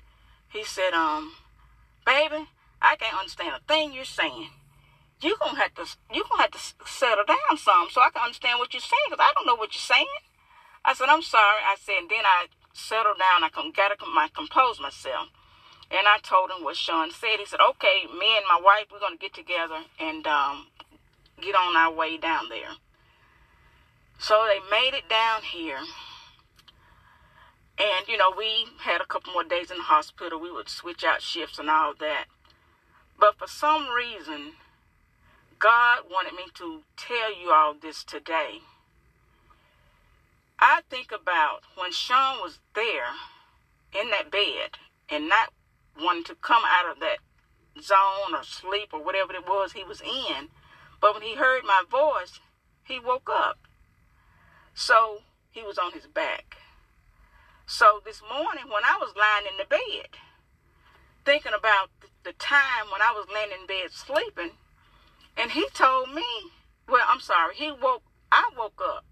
He 0.49 0.63
said, 0.63 0.93
um, 0.93 1.35
baby, 2.07 2.47
I 2.81 2.95
can't 2.95 3.19
understand 3.19 3.59
a 3.59 3.67
thing 3.67 3.93
you're 3.93 4.05
saying. 4.05 4.51
You 5.21 5.37
gonna 5.41 5.59
have 5.59 5.75
to, 5.75 5.87
you 6.15 6.23
gonna 6.31 6.43
have 6.43 6.53
to 6.53 6.63
settle 6.87 7.25
down 7.27 7.59
some 7.59 7.89
so 7.91 8.01
I 8.01 8.11
can 8.11 8.23
understand 8.23 8.61
what 8.61 8.73
you're 8.73 8.81
saying 8.81 9.11
because 9.11 9.25
I 9.27 9.33
don't 9.35 9.47
know 9.47 9.57
what 9.57 9.75
you're 9.75 9.83
saying. 9.83 10.23
I 10.85 10.95
said, 10.95 11.09
I'm 11.09 11.23
sorry. 11.23 11.63
I 11.67 11.75
said, 11.75 12.07
and 12.07 12.11
then 12.11 12.23
I 12.25 12.47
settled 12.73 13.19
down. 13.19 13.43
I 13.43 13.51
got 13.51 13.99
to 13.99 14.07
my 14.15 14.29
compose 14.33 14.79
myself. 14.79 15.27
And 15.91 16.07
I 16.07 16.19
told 16.23 16.51
him 16.51 16.63
what 16.63 16.77
Sean 16.77 17.11
said. 17.11 17.39
He 17.39 17.47
said, 17.47 17.61
okay, 17.71 18.07
me 18.07 18.39
and 18.39 18.47
my 18.49 18.61
wife, 18.63 18.87
we're 18.91 18.99
going 18.99 19.19
to 19.19 19.21
get 19.21 19.35
together 19.35 19.85
and 20.01 20.27
um, 20.27 20.67
get 21.43 21.55
on 21.55 21.77
our 21.77 21.93
way 21.93 22.17
down 22.17 22.49
there. 22.49 22.77
So 24.19 24.47
they 24.47 24.61
made 24.71 24.95
it 24.95 25.09
down 25.09 25.43
here. 25.43 25.79
And, 27.79 28.07
you 28.07 28.17
know, 28.17 28.33
we 28.37 28.67
had 28.81 29.01
a 29.01 29.07
couple 29.07 29.33
more 29.33 29.45
days 29.45 29.71
in 29.71 29.79
the 29.79 29.83
hospital. 29.83 30.39
We 30.41 30.53
would 30.53 30.69
switch 30.69 31.03
out 31.03 31.21
shifts 31.21 31.59
and 31.59 31.69
all 31.69 31.95
that. 31.99 32.27
But 33.19 33.39
for 33.39 33.49
some 33.49 33.89
reason, 33.89 34.53
God 35.59 36.01
wanted 36.11 36.35
me 36.35 36.45
to 36.55 36.83
tell 36.97 37.37
you 37.37 37.51
all 37.51 37.75
this 37.75 38.05
today. 38.05 38.61
I 40.59 40.83
think 40.89 41.11
about 41.11 41.63
when 41.77 41.93
Sean 41.93 42.41
was 42.41 42.61
there 42.75 43.15
in 43.93 44.11
that 44.11 44.31
bed 44.31 44.79
and 45.11 45.29
not 45.29 45.53
wanting 46.01 46.25
to 46.25 46.35
come 46.37 46.63
out 46.65 46.91
of 46.91 47.01
that 47.01 47.19
zone 47.81 48.35
or 48.35 48.45
sleep 48.45 48.91
or 48.93 49.03
whatever 49.03 49.33
it 49.33 49.47
was 49.47 49.73
he 49.73 49.83
was 49.85 50.01
in. 50.01 50.49
But 51.03 51.15
when 51.15 51.23
he 51.23 51.35
heard 51.35 51.65
my 51.65 51.83
voice, 51.91 52.39
he 52.85 53.01
woke 53.01 53.29
up. 53.29 53.59
So 54.73 55.19
he 55.51 55.63
was 55.63 55.77
on 55.77 55.93
his 55.93 56.07
back. 56.07 56.57
So 57.67 58.01
this 58.05 58.23
morning, 58.23 58.65
when 58.69 58.85
I 58.85 58.97
was 59.01 59.13
lying 59.17 59.47
in 59.51 59.59
the 59.59 59.65
bed, 59.65 60.17
thinking 61.25 61.53
about 61.59 61.91
the 62.23 62.33
time 62.35 62.87
when 62.93 63.03
I 63.03 63.11
was 63.13 63.27
laying 63.35 63.51
in 63.51 63.67
bed 63.67 63.91
sleeping, 63.91 64.53
and 65.37 65.51
he 65.51 65.69
told 65.71 66.15
me, 66.15 66.25
well, 66.89 67.05
I'm 67.09 67.21
sorry, 67.21 67.57
he 67.57 67.73
woke, 67.73 68.05
I 68.31 68.49
woke 68.57 68.81
up. 68.81 69.05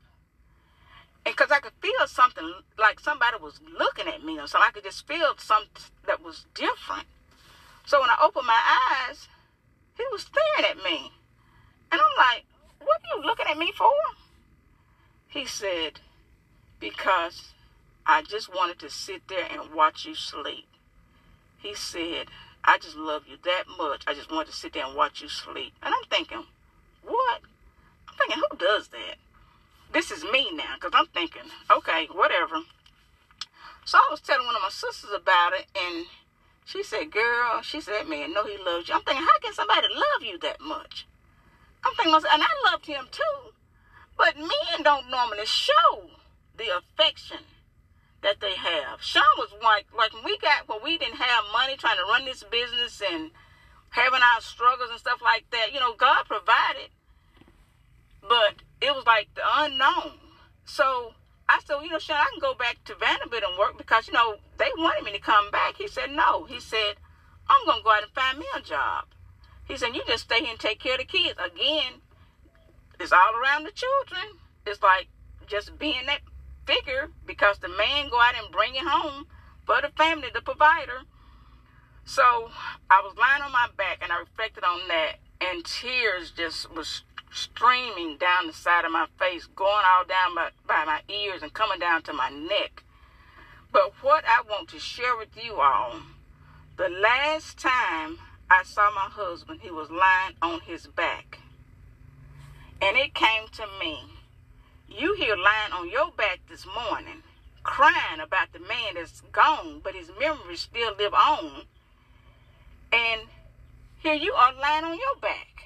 And 1.27 1.35
because 1.35 1.51
I 1.51 1.59
could 1.59 1.73
feel 1.83 2.07
something 2.07 2.53
like 2.79 3.01
somebody 3.01 3.37
was 3.43 3.61
looking 3.79 4.07
at 4.07 4.23
me 4.23 4.39
or 4.39 4.47
something, 4.47 4.69
I 4.69 4.73
could 4.73 4.85
just 4.85 5.09
feel 5.09 5.35
something 5.39 5.83
that 6.07 6.23
was 6.23 6.47
different. 6.55 7.07
So 7.85 8.01
when 8.01 8.11
I 8.11 8.17
opened 8.23 8.47
my 8.47 8.61
eyes, 9.09 9.27
he 9.97 10.05
was 10.13 10.23
staring 10.23 10.71
at 10.71 10.85
me. 10.85 11.13
And 11.93 12.01
I'm 12.01 12.17
like, 12.19 12.45
what 12.81 13.01
are 13.01 13.17
you 13.17 13.25
looking 13.25 13.47
at 13.49 13.59
me 13.59 13.73
for? 13.77 13.91
He 15.29 15.45
said, 15.45 16.01
because 16.79 17.53
I 18.07 18.23
just 18.23 18.53
wanted 18.55 18.79
to 18.81 18.91
sit 18.91 19.29
there 19.29 19.47
and 19.51 19.73
watch 19.75 20.05
you 20.05 20.15
sleep. 20.15 20.67
He 21.59 21.75
said, 21.75 22.27
I 22.65 22.79
just 22.79 22.97
love 22.97 23.25
you 23.29 23.37
that 23.45 23.65
much. 23.79 24.05
I 24.07 24.15
just 24.15 24.31
wanted 24.31 24.51
to 24.51 24.57
sit 24.57 24.73
there 24.73 24.87
and 24.87 24.97
watch 24.97 25.23
you 25.23 25.29
sleep. 25.29 25.73
And 25.83 25.95
I'm 25.95 26.09
thinking, 26.11 26.45
what? 27.05 27.41
I'm 28.09 28.15
thinking, 28.17 28.43
who 28.51 28.57
does 28.57 28.89
that? 28.89 29.17
This 29.93 30.11
is 30.11 30.25
me 30.25 30.51
now, 30.53 30.75
because 30.75 30.93
I'm 30.95 31.07
thinking, 31.09 31.51
okay, 31.71 32.07
whatever. 32.13 32.63
So 33.85 33.99
I 33.99 34.09
was 34.11 34.21
telling 34.21 34.47
one 34.47 34.55
of 34.55 34.63
my 34.63 34.69
sisters 34.69 35.11
about 35.15 35.53
it, 35.53 35.67
and 35.75 36.07
she 36.65 36.83
said, 36.83 37.11
girl, 37.11 37.61
she 37.63 37.81
said, 37.81 38.07
man 38.09 38.33
no, 38.33 38.45
he 38.45 38.57
loves 38.65 38.89
you. 38.89 38.95
I'm 38.95 39.03
thinking, 39.03 39.25
how 39.25 39.39
can 39.43 39.53
somebody 39.53 39.89
love 39.93 40.23
you 40.23 40.39
that 40.39 40.61
much? 40.61 41.07
I'm 41.85 41.95
thinking, 41.95 42.15
and 42.15 42.43
I 42.43 42.71
loved 42.71 42.87
him 42.87 43.07
too. 43.11 43.53
But 44.17 44.37
men 44.37 44.83
don't 44.83 45.11
normally 45.11 45.47
show 45.47 46.11
the 46.57 46.77
affection 46.77 47.39
that 48.23 48.41
they 48.41 48.55
have. 48.55 49.01
Sean 49.03 49.23
was 49.39 49.51
like, 49.63 49.87
like 49.97 50.13
when 50.13 50.25
we 50.25 50.37
got, 50.39 50.69
when 50.69 50.83
we 50.85 50.99
didn't 50.99 51.17
have 51.17 51.45
money 51.53 51.77
trying 51.77 51.97
to 51.97 52.05
run 52.05 52.27
this 52.27 52.45
business 52.45 53.01
and 53.01 53.31
having 53.91 54.21
our 54.21 54.41
struggles 54.41 54.91
and 54.91 54.99
stuff 54.99 55.21
like 55.23 55.45
that, 55.51 55.73
you 55.73 55.81
know, 55.81 55.95
God 55.95 56.25
provided. 56.27 56.91
But 58.21 58.63
it 58.81 58.95
was 58.95 59.07
like 59.07 59.29
the 59.35 59.43
unknown. 59.57 60.19
So 60.65 61.15
I 61.49 61.61
said, 61.65 61.77
well, 61.77 61.85
you 61.85 61.91
know, 61.91 61.99
Sean, 61.99 62.17
I 62.19 62.29
can 62.31 62.41
go 62.41 62.55
back 62.55 62.85
to 62.85 62.95
Vanderbilt 62.95 63.43
and 63.43 63.59
work 63.59 63.79
because, 63.79 64.07
you 64.07 64.13
know, 64.13 64.37
they 64.59 64.71
wanted 64.77 65.05
me 65.05 65.13
to 65.13 65.19
come 65.19 65.51
back. 65.51 65.77
He 65.77 65.89
said, 65.89 66.11
no. 66.11 66.45
He 66.45 66.61
said, 66.61 66.95
I'm 67.49 67.65
going 67.65 67.79
to 67.79 67.85
go 67.85 67.91
out 67.91 68.03
and 68.03 68.13
find 68.13 68.39
me 68.39 68.47
a 68.55 68.61
job. 68.61 69.07
He 69.71 69.77
said, 69.77 69.95
you 69.95 70.03
just 70.05 70.25
stay 70.25 70.41
here 70.41 70.51
and 70.51 70.59
take 70.59 70.81
care 70.81 70.95
of 70.95 70.99
the 70.99 71.05
kids. 71.05 71.39
Again, 71.39 72.03
it's 72.99 73.13
all 73.13 73.37
around 73.41 73.63
the 73.63 73.71
children. 73.71 74.39
It's 74.67 74.83
like 74.83 75.07
just 75.47 75.79
being 75.79 76.07
that 76.07 76.23
figure 76.67 77.11
because 77.25 77.59
the 77.59 77.69
man 77.69 78.09
go 78.11 78.21
out 78.21 78.35
and 78.37 78.51
bring 78.51 78.75
it 78.75 78.83
home 78.83 79.29
for 79.65 79.81
the 79.81 79.91
family, 79.97 80.27
the 80.35 80.41
provider. 80.41 81.03
So 82.05 82.51
I 82.91 83.01
was 83.01 83.15
lying 83.17 83.43
on 83.43 83.53
my 83.53 83.69
back 83.77 83.99
and 84.03 84.11
I 84.11 84.19
reflected 84.19 84.65
on 84.65 84.81
that, 84.89 85.21
and 85.41 85.65
tears 85.65 86.33
just 86.33 86.75
was 86.75 87.05
streaming 87.33 88.17
down 88.17 88.49
the 88.49 88.53
side 88.53 88.85
of 88.85 88.91
my 88.91 89.07
face, 89.21 89.47
going 89.55 89.85
all 89.87 90.05
down 90.05 90.35
by, 90.35 90.51
by 90.67 90.85
my 90.85 91.01
ears 91.09 91.45
and 91.45 91.53
coming 91.53 91.79
down 91.79 92.03
to 92.03 92.13
my 92.13 92.29
neck. 92.29 92.83
But 93.71 93.93
what 94.03 94.25
I 94.27 94.43
want 94.51 94.69
to 94.71 94.81
share 94.81 95.17
with 95.17 95.41
you 95.41 95.61
all, 95.61 95.95
the 96.77 96.89
last 96.89 97.57
time 97.57 98.19
I 98.51 98.65
saw 98.65 98.91
my 98.91 99.03
husband, 99.03 99.61
he 99.63 99.71
was 99.71 99.91
lying 99.91 100.35
on 100.43 100.61
his 100.63 100.89
back. 100.89 101.39
And 102.83 102.97
it 102.97 103.15
came 103.15 103.47
to 103.53 103.67
me, 103.79 104.01
you 104.89 105.15
here 105.15 105.37
lying 105.37 105.73
on 105.73 105.89
your 105.89 106.11
back 106.11 106.41
this 106.49 106.67
morning, 106.67 107.23
crying 107.63 108.21
about 108.21 108.53
the 108.53 108.59
man 108.59 108.95
that's 108.95 109.21
gone, 109.33 109.81
but 109.85 109.95
his 109.95 110.11
memories 110.19 110.61
still 110.61 110.97
live 110.99 111.15
on. 111.15 111.63
And 112.93 113.23
here 114.03 114.15
you 114.15 114.33
are 114.33 114.53
lying 114.53 114.85
on 114.85 114.97
your 114.99 115.21
back. 115.21 115.65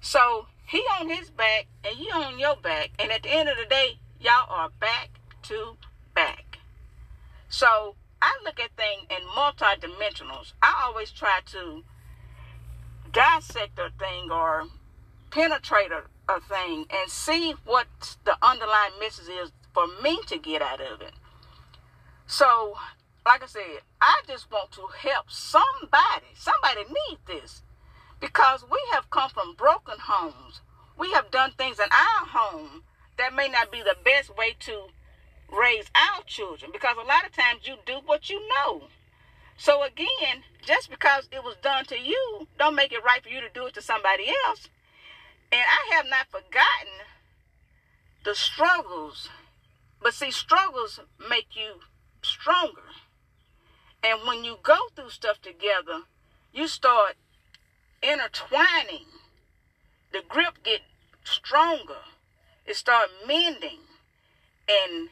So 0.00 0.46
he 0.66 0.78
on 1.00 1.08
his 1.08 1.30
back 1.30 1.66
and 1.82 1.98
you 1.98 2.12
on 2.12 2.38
your 2.38 2.56
back. 2.56 2.90
And 3.00 3.10
at 3.10 3.24
the 3.24 3.30
end 3.30 3.48
of 3.48 3.56
the 3.56 3.66
day, 3.66 3.98
y'all 4.20 4.46
are 4.48 4.70
back 4.78 5.10
to 5.44 5.76
back. 6.14 6.58
So 7.48 7.96
I 8.20 8.38
look 8.44 8.58
at 8.60 8.70
things 8.76 9.06
in 9.10 9.26
multi-dimensionals. 9.34 10.52
I 10.62 10.82
always 10.84 11.10
try 11.10 11.40
to 11.46 11.84
dissect 13.12 13.78
a 13.78 13.90
thing 13.98 14.30
or 14.30 14.64
penetrate 15.30 15.90
a, 15.92 16.02
a 16.32 16.40
thing 16.40 16.86
and 16.90 17.10
see 17.10 17.54
what 17.64 17.86
the 18.24 18.36
underlying 18.42 18.98
message 19.00 19.28
is 19.28 19.52
for 19.72 19.86
me 20.02 20.18
to 20.26 20.38
get 20.38 20.62
out 20.62 20.80
of 20.80 21.00
it. 21.00 21.12
So, 22.26 22.76
like 23.24 23.42
I 23.42 23.46
said, 23.46 23.80
I 24.00 24.22
just 24.26 24.50
want 24.50 24.72
to 24.72 24.86
help 25.00 25.30
somebody. 25.30 26.26
Somebody 26.34 26.84
needs 26.84 27.20
this 27.26 27.62
because 28.20 28.64
we 28.70 28.78
have 28.92 29.10
come 29.10 29.30
from 29.30 29.54
broken 29.54 29.96
homes. 29.98 30.60
We 30.98 31.12
have 31.12 31.30
done 31.30 31.52
things 31.56 31.78
in 31.78 31.88
our 31.92 32.26
home 32.26 32.82
that 33.16 33.34
may 33.34 33.48
not 33.48 33.70
be 33.70 33.82
the 33.82 33.96
best 34.04 34.36
way 34.36 34.56
to 34.60 34.88
raise 35.52 35.90
our 35.94 36.22
children 36.24 36.70
because 36.72 36.96
a 36.96 37.06
lot 37.06 37.26
of 37.26 37.32
times 37.32 37.66
you 37.66 37.76
do 37.86 38.00
what 38.04 38.28
you 38.30 38.46
know. 38.48 38.84
So 39.56 39.82
again, 39.82 40.44
just 40.64 40.90
because 40.90 41.28
it 41.32 41.42
was 41.42 41.56
done 41.62 41.84
to 41.86 41.98
you, 41.98 42.46
don't 42.58 42.76
make 42.76 42.92
it 42.92 43.04
right 43.04 43.22
for 43.22 43.28
you 43.28 43.40
to 43.40 43.48
do 43.52 43.66
it 43.66 43.74
to 43.74 43.82
somebody 43.82 44.26
else. 44.46 44.68
And 45.50 45.62
I 45.62 45.94
have 45.96 46.06
not 46.08 46.26
forgotten 46.30 47.06
the 48.24 48.34
struggles. 48.34 49.30
But 50.00 50.14
see, 50.14 50.30
struggles 50.30 51.00
make 51.28 51.56
you 51.56 51.80
stronger. 52.22 52.82
And 54.04 54.20
when 54.26 54.44
you 54.44 54.58
go 54.62 54.76
through 54.94 55.10
stuff 55.10 55.40
together, 55.40 56.02
you 56.52 56.68
start 56.68 57.16
intertwining. 58.02 59.06
The 60.12 60.22
grip 60.28 60.62
get 60.62 60.82
stronger. 61.24 62.02
It 62.64 62.76
start 62.76 63.08
mending. 63.26 63.80
And 64.68 65.08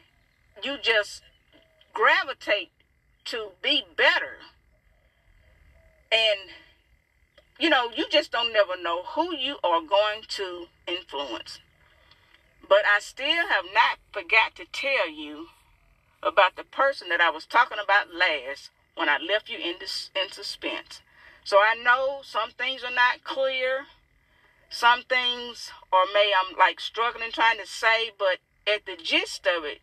you 0.63 0.77
just 0.81 1.21
gravitate 1.93 2.71
to 3.25 3.49
be 3.61 3.83
better. 3.95 4.37
And 6.11 6.51
you 7.59 7.69
know, 7.69 7.89
you 7.95 8.05
just 8.09 8.31
don't 8.31 8.53
never 8.53 8.81
know 8.81 9.03
who 9.03 9.35
you 9.35 9.57
are 9.63 9.81
going 9.81 10.21
to 10.27 10.67
influence. 10.87 11.59
But 12.67 12.85
I 12.85 12.99
still 12.99 13.47
have 13.47 13.65
not 13.73 13.97
forgot 14.11 14.55
to 14.55 14.65
tell 14.71 15.09
you 15.09 15.47
about 16.21 16.55
the 16.55 16.63
person 16.63 17.09
that 17.09 17.21
I 17.21 17.29
was 17.29 17.45
talking 17.45 17.77
about 17.83 18.13
last 18.13 18.69
when 18.95 19.09
I 19.09 19.17
left 19.17 19.49
you 19.49 19.57
in 19.57 19.75
in 20.15 20.31
suspense. 20.31 21.01
So 21.43 21.57
I 21.57 21.75
know 21.81 22.19
some 22.23 22.51
things 22.51 22.83
are 22.83 22.93
not 22.93 23.23
clear. 23.23 23.85
Some 24.69 25.03
things 25.03 25.71
or 25.91 25.99
may 26.13 26.33
I'm 26.37 26.57
like 26.57 26.79
struggling 26.79 27.31
trying 27.31 27.57
to 27.59 27.65
say, 27.65 28.11
but 28.17 28.39
at 28.67 28.85
the 28.85 29.01
gist 29.01 29.47
of 29.47 29.63
it, 29.63 29.79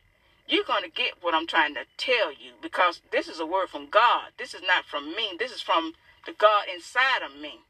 you're 0.47 0.65
going 0.65 0.83
to 0.83 0.91
get 0.91 1.23
what 1.23 1.35
I'm 1.35 1.47
trying 1.47 1.75
to 1.75 1.85
tell 1.97 2.31
you 2.31 2.53
because 2.63 3.01
this 3.11 3.29
is 3.29 3.41
a 3.41 3.47
word 3.47 3.69
from 3.69 3.89
God. 3.89 4.33
This 4.39 4.55
is 4.55 4.63
not 4.67 4.85
from 4.85 5.15
me. 5.15 5.37
This 5.39 5.53
is 5.53 5.61
from 5.61 5.95
the 6.27 6.33
God 6.33 6.65
inside 6.73 7.23
of 7.25 7.41
me. 7.41 7.61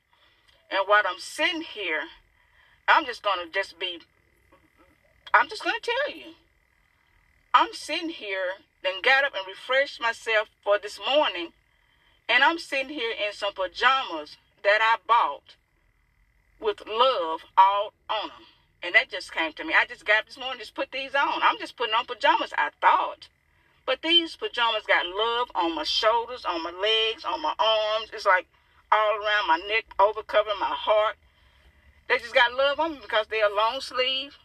And 0.71 0.81
while 0.87 1.03
I'm 1.09 1.19
sitting 1.19 1.63
here, 1.63 2.03
I'm 2.89 3.05
just 3.05 3.23
going 3.23 3.47
to 3.47 3.53
just 3.53 3.79
be, 3.79 4.01
I'm 5.33 5.49
just 5.49 5.63
going 5.63 5.77
to 5.81 5.91
tell 5.91 6.17
you. 6.17 6.35
I'm 7.53 7.73
sitting 7.73 8.09
here, 8.09 8.59
then 8.83 9.01
got 9.03 9.25
up 9.25 9.33
and 9.37 9.47
refreshed 9.47 10.01
myself 10.01 10.49
for 10.65 10.79
this 10.79 10.99
morning. 10.99 11.53
And 12.29 12.43
I'm 12.43 12.59
sitting 12.59 12.89
here 12.89 13.13
in 13.13 13.33
some 13.33 13.53
pajamas 13.53 14.37
that 14.65 14.81
I 14.83 14.97
bought 15.07 15.57
with 16.61 16.83
love 16.89 17.43
all 17.57 17.93
on 18.09 18.29
them. 18.29 18.47
And 18.85 18.95
that 18.95 19.09
just 19.09 19.33
came 19.33 19.53
to 19.55 19.65
me. 19.65 19.73
I 19.73 19.87
just 19.87 20.05
got 20.05 20.21
up 20.21 20.27
this 20.27 20.37
morning, 20.37 20.59
just 20.59 20.75
put 20.75 20.93
these 20.93 21.15
on. 21.15 21.41
I'm 21.43 21.59
just 21.59 21.77
putting 21.77 21.95
on 21.95 22.05
pajamas, 22.05 22.53
I 22.59 22.69
thought. 22.83 23.29
But 23.87 24.03
these 24.03 24.37
pajamas 24.37 24.85
got 24.87 25.07
love 25.07 25.51
on 25.55 25.75
my 25.75 25.85
shoulders, 25.85 26.45
on 26.45 26.63
my 26.63 26.71
legs, 26.71 27.25
on 27.25 27.41
my 27.41 27.55
arms. 27.59 28.11
It's 28.13 28.27
like 28.27 28.47
all 28.93 29.17
around 29.17 29.49
my 29.49 29.59
neck, 29.69 29.87
over 29.99 30.23
covering 30.23 30.61
my 30.61 30.67
heart. 30.67 31.17
They 32.09 32.19
just 32.19 32.35
got 32.35 32.53
love 32.53 32.79
on 32.79 32.93
me 32.93 32.99
because 33.01 33.27
they're 33.29 33.49
long 33.49 33.81
sleeve 33.81 34.37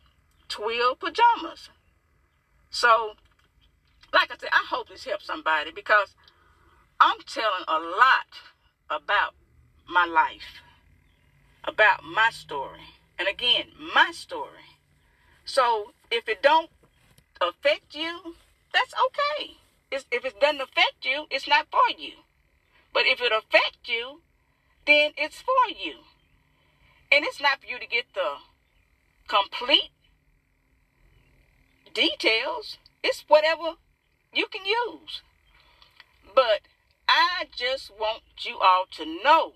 twill 0.48 0.96
pajamas. 0.96 1.70
So, 2.70 3.16
like 4.14 4.32
I 4.32 4.38
said, 4.40 4.50
I 4.54 4.66
hope 4.70 4.88
this 4.88 5.04
helps 5.04 5.26
somebody 5.26 5.72
because 5.72 6.16
I'm 7.00 7.18
telling 7.28 7.66
a 7.68 7.78
lot 7.80 8.40
about 8.90 9.36
my 9.86 10.06
life, 10.06 10.62
about 11.66 12.04
my 12.04 12.30
story. 12.32 12.99
And 13.20 13.28
again, 13.28 13.68
my 13.94 14.12
story. 14.12 14.80
So 15.44 15.92
if 16.10 16.30
it 16.30 16.42
don't 16.42 16.70
affect 17.42 17.94
you, 17.94 18.36
that's 18.74 18.94
okay. 18.94 19.58
It's, 19.92 20.06
if 20.10 20.24
it 20.24 20.40
doesn't 20.40 20.62
affect 20.62 21.04
you, 21.04 21.26
it's 21.30 21.48
not 21.48 21.68
for 21.70 22.02
you. 22.02 22.14
But 22.94 23.04
if 23.06 23.22
it 23.22 23.34
affects 23.34 23.90
you, 23.90 24.22
then 24.88 25.12
it's 25.18 25.42
for 25.42 25.70
you. 25.70 25.96
And 27.12 27.26
it's 27.26 27.42
not 27.42 27.60
for 27.60 27.68
you 27.68 27.78
to 27.78 27.88
get 27.88 28.06
the 28.14 28.38
complete 29.28 29.92
details. 31.94 32.78
It's 33.04 33.26
whatever 33.28 33.76
you 34.34 34.48
can 34.48 34.66
use. 34.66 35.22
But 36.34 36.62
I 37.08 37.46
just 37.56 37.92
want 38.00 38.22
you 38.42 38.60
all 38.62 38.86
to 38.98 39.06
know 39.06 39.54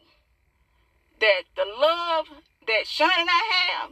that 1.19 1.43
the 1.55 1.65
love 1.65 2.27
that 2.67 2.85
and 2.99 3.29
I 3.29 3.43
have, 3.51 3.89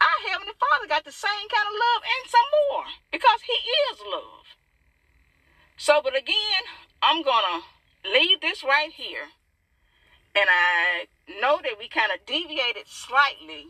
our 0.00 0.30
Heavenly 0.30 0.54
Father 0.58 0.88
got 0.88 1.04
the 1.04 1.12
same 1.12 1.48
kind 1.52 1.68
of 1.68 1.74
love 1.74 2.02
and 2.02 2.30
some 2.30 2.50
more 2.70 2.84
because 3.12 3.40
He 3.46 3.58
is 3.92 4.00
love. 4.10 4.46
So, 5.76 6.00
but 6.02 6.16
again, 6.16 6.64
I'm 7.02 7.22
going 7.22 7.44
to 7.44 8.10
leave 8.10 8.40
this 8.40 8.62
right 8.62 8.92
here. 8.92 9.28
And 10.34 10.46
I 10.48 11.06
know 11.40 11.60
that 11.62 11.78
we 11.78 11.88
kind 11.88 12.12
of 12.12 12.24
deviated 12.26 12.86
slightly 12.86 13.66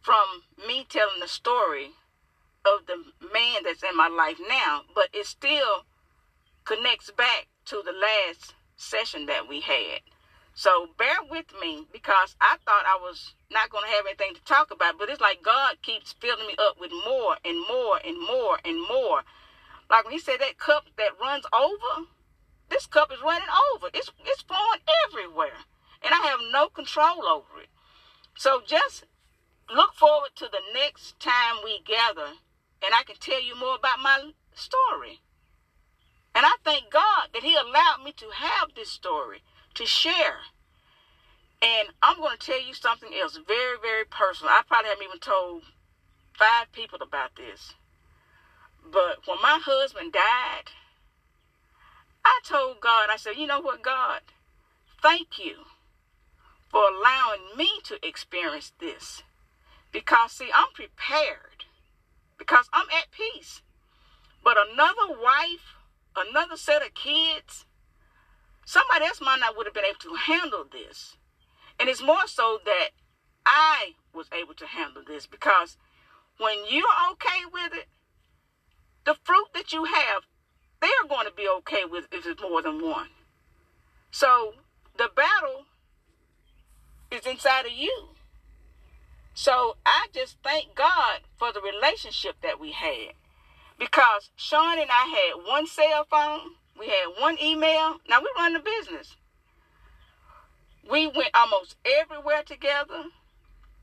from 0.00 0.44
me 0.66 0.86
telling 0.88 1.20
the 1.20 1.28
story 1.28 1.90
of 2.64 2.86
the 2.86 2.96
man 3.32 3.62
that's 3.64 3.82
in 3.82 3.96
my 3.96 4.08
life 4.08 4.38
now, 4.48 4.82
but 4.94 5.08
it 5.12 5.26
still 5.26 5.84
connects 6.64 7.10
back 7.10 7.48
to 7.66 7.82
the 7.84 7.92
last 7.92 8.54
session 8.76 9.26
that 9.26 9.48
we 9.48 9.60
had. 9.60 10.00
So 10.58 10.88
bear 10.98 11.18
with 11.30 11.46
me 11.60 11.86
because 11.92 12.34
I 12.40 12.56
thought 12.66 12.82
I 12.84 12.98
was 13.00 13.34
not 13.48 13.70
going 13.70 13.84
to 13.84 13.90
have 13.94 14.06
anything 14.06 14.34
to 14.34 14.42
talk 14.42 14.72
about, 14.72 14.98
but 14.98 15.08
it's 15.08 15.20
like 15.20 15.40
God 15.40 15.76
keeps 15.82 16.16
filling 16.18 16.48
me 16.48 16.56
up 16.58 16.80
with 16.80 16.90
more 16.90 17.36
and 17.44 17.60
more 17.68 18.00
and 18.04 18.18
more 18.18 18.58
and 18.64 18.76
more. 18.88 19.22
Like 19.88 20.02
when 20.02 20.14
he 20.14 20.18
said 20.18 20.40
that 20.40 20.58
cup 20.58 20.86
that 20.96 21.12
runs 21.20 21.44
over, 21.54 22.08
this 22.70 22.86
cup 22.86 23.12
is 23.12 23.22
running 23.22 23.46
over. 23.72 23.86
It's 23.94 24.10
it's 24.26 24.42
flowing 24.42 24.80
everywhere. 25.06 25.62
And 26.02 26.12
I 26.12 26.26
have 26.26 26.40
no 26.50 26.68
control 26.68 27.24
over 27.28 27.62
it. 27.62 27.68
So 28.36 28.60
just 28.66 29.04
look 29.72 29.94
forward 29.94 30.30
to 30.34 30.48
the 30.50 30.74
next 30.74 31.20
time 31.20 31.62
we 31.62 31.82
gather 31.86 32.34
and 32.82 32.92
I 32.92 33.04
can 33.04 33.14
tell 33.20 33.40
you 33.40 33.54
more 33.54 33.76
about 33.76 34.00
my 34.00 34.32
story. 34.56 35.20
And 36.34 36.44
I 36.44 36.56
thank 36.64 36.90
God 36.90 37.28
that 37.32 37.44
He 37.44 37.54
allowed 37.54 38.02
me 38.04 38.10
to 38.16 38.30
have 38.34 38.74
this 38.74 38.90
story 38.90 39.44
to 39.74 39.86
share. 39.86 40.40
And 41.60 41.88
I'm 42.02 42.18
going 42.18 42.36
to 42.36 42.46
tell 42.46 42.60
you 42.60 42.74
something 42.74 43.10
else 43.14 43.38
very, 43.46 43.76
very 43.80 44.04
personal. 44.04 44.52
I 44.52 44.62
probably 44.66 44.90
haven't 44.90 45.04
even 45.04 45.18
told 45.18 45.62
five 46.38 46.70
people 46.72 47.00
about 47.02 47.36
this. 47.36 47.74
But 48.84 49.26
when 49.26 49.40
my 49.42 49.60
husband 49.62 50.12
died, 50.12 50.70
I 52.24 52.40
told 52.44 52.80
God, 52.80 53.08
I 53.10 53.16
said, 53.16 53.36
you 53.36 53.46
know 53.46 53.60
what, 53.60 53.82
God? 53.82 54.20
Thank 55.02 55.38
you 55.38 55.64
for 56.70 56.82
allowing 56.82 57.56
me 57.56 57.68
to 57.84 58.06
experience 58.06 58.72
this. 58.78 59.22
Because, 59.90 60.32
see, 60.32 60.50
I'm 60.54 60.72
prepared 60.74 61.64
because 62.38 62.68
I'm 62.72 62.86
at 62.90 63.10
peace. 63.10 63.62
But 64.44 64.56
another 64.70 65.18
wife, 65.20 65.74
another 66.16 66.56
set 66.56 66.82
of 66.82 66.94
kids, 66.94 67.64
somebody 68.68 69.06
else 69.06 69.18
might 69.22 69.40
not 69.40 69.56
would 69.56 69.66
have 69.66 69.72
been 69.72 69.86
able 69.86 69.98
to 69.98 70.14
handle 70.14 70.62
this. 70.70 71.16
And 71.80 71.88
it's 71.88 72.02
more 72.02 72.26
so 72.26 72.58
that 72.66 72.90
I 73.46 73.94
was 74.12 74.26
able 74.30 74.52
to 74.52 74.66
handle 74.66 75.02
this 75.06 75.26
because 75.26 75.78
when 76.36 76.58
you're 76.68 76.84
okay 77.12 77.46
with 77.50 77.72
it, 77.72 77.86
the 79.06 79.16
fruit 79.24 79.46
that 79.54 79.72
you 79.72 79.84
have, 79.84 80.24
they're 80.82 81.08
going 81.08 81.26
to 81.26 81.32
be 81.32 81.48
okay 81.58 81.86
with 81.90 82.08
if 82.12 82.26
it's 82.26 82.42
more 82.42 82.60
than 82.60 82.84
one. 82.84 83.08
So 84.10 84.52
the 84.98 85.08
battle 85.16 85.64
is 87.10 87.26
inside 87.26 87.64
of 87.64 87.72
you. 87.72 88.08
So 89.32 89.78
I 89.86 90.08
just 90.12 90.36
thank 90.44 90.74
God 90.74 91.20
for 91.38 91.52
the 91.54 91.62
relationship 91.62 92.36
that 92.42 92.60
we 92.60 92.72
had. 92.72 93.14
Because 93.78 94.28
Sean 94.36 94.78
and 94.78 94.90
I 94.90 95.06
had 95.06 95.48
one 95.48 95.66
cell 95.66 96.04
phone, 96.10 96.56
we 96.78 96.86
had 96.86 97.20
one 97.20 97.36
email. 97.42 97.96
Now 98.08 98.20
we 98.20 98.28
run 98.36 98.52
the 98.52 98.60
business. 98.60 99.16
We 100.88 101.06
went 101.06 101.30
almost 101.34 101.76
everywhere 101.84 102.42
together. 102.44 103.04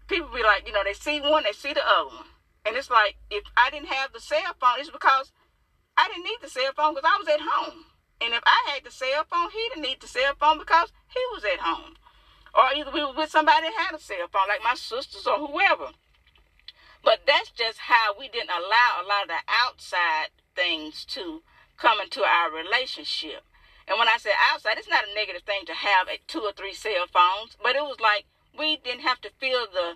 People 0.08 0.30
be 0.34 0.44
like, 0.44 0.66
you 0.66 0.74
know, 0.74 0.84
they 0.84 0.94
see 0.94 1.20
one, 1.20 1.44
they 1.44 1.52
see 1.52 1.74
the 1.74 1.86
other 1.86 2.10
one. 2.10 2.26
And 2.66 2.76
it's 2.76 2.90
like, 2.90 3.18
if 3.30 3.44
I 3.58 3.70
didn't 3.70 3.90
have 3.90 4.14
the 4.14 4.20
cell 4.20 4.56
phone, 4.60 4.80
it's 4.80 4.90
because 4.90 5.32
I 5.98 6.08
didn't 6.08 6.24
need 6.24 6.38
the 6.42 6.50
cell 6.50 6.72
phone 6.76 6.96
because 6.96 7.10
I 7.10 7.18
was 7.20 7.28
at 7.28 7.42
home. 7.42 7.86
And 8.22 8.34
if 8.34 8.42
I 8.46 8.72
had 8.72 8.84
the 8.84 8.92
cell 8.92 9.26
phone, 9.30 9.52
he 9.52 9.70
didn't 9.70 9.84
need 9.84 10.02
the 10.02 10.08
cell 10.08 10.34
phone 10.40 10.58
because 10.58 10.92
he 11.08 11.20
was 11.34 11.44
at 11.44 11.60
home. 11.60 11.96
Or 12.54 12.74
either 12.76 12.92
we 12.92 13.04
were 13.04 13.14
with 13.14 13.30
somebody 13.30 13.68
that 13.68 13.86
had 13.88 13.96
a 13.96 14.02
cell 14.02 14.28
phone, 14.32 14.48
like 14.48 14.64
my 14.64 14.76
sisters 14.76 15.28
or 15.28 15.46
whoever. 15.46 15.90
But 17.04 17.20
that's 17.28 17.52
just 17.52 17.78
how 17.78 18.18
we 18.18 18.30
didn't 18.30 18.50
allow 18.50 19.02
a 19.02 19.06
lot 19.06 19.24
of 19.24 19.30
the 19.30 19.44
outside 19.48 20.30
things 20.56 21.06
to 21.06 21.44
come 21.78 22.00
into 22.00 22.22
our 22.22 22.52
relationship. 22.52 23.44
And 23.88 24.00
when 24.00 24.08
I 24.08 24.18
say 24.18 24.32
outside, 24.52 24.78
it's 24.78 24.90
not 24.90 25.06
a 25.08 25.14
negative 25.14 25.44
thing 25.44 25.66
to 25.68 25.74
have 25.74 26.08
two 26.28 26.42
or 26.42 26.52
three 26.52 26.74
cell 26.74 27.06
phones, 27.12 27.56
but 27.62 27.76
it 27.76 27.84
was 27.84 28.00
like 28.00 28.26
we 28.58 28.78
didn't 28.78 29.02
have 29.02 29.22
to 29.22 29.30
feel 29.40 29.68
the 29.72 29.96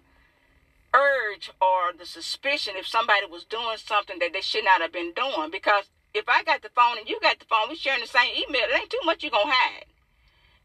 urge 0.93 1.51
or 1.61 1.93
the 1.97 2.05
suspicion 2.05 2.73
if 2.75 2.87
somebody 2.87 3.25
was 3.25 3.45
doing 3.45 3.77
something 3.77 4.19
that 4.19 4.33
they 4.33 4.41
should 4.41 4.65
not 4.65 4.81
have 4.81 4.91
been 4.91 5.13
doing. 5.13 5.49
Because 5.51 5.89
if 6.13 6.25
I 6.27 6.43
got 6.43 6.61
the 6.61 6.69
phone 6.69 6.97
and 6.97 7.07
you 7.07 7.19
got 7.21 7.39
the 7.39 7.45
phone, 7.45 7.69
we 7.69 7.75
sharing 7.75 8.01
the 8.01 8.07
same 8.07 8.31
email, 8.35 8.61
it 8.69 8.79
ain't 8.79 8.89
too 8.89 8.99
much 9.05 9.23
you 9.23 9.31
gonna 9.31 9.51
hide. 9.51 9.85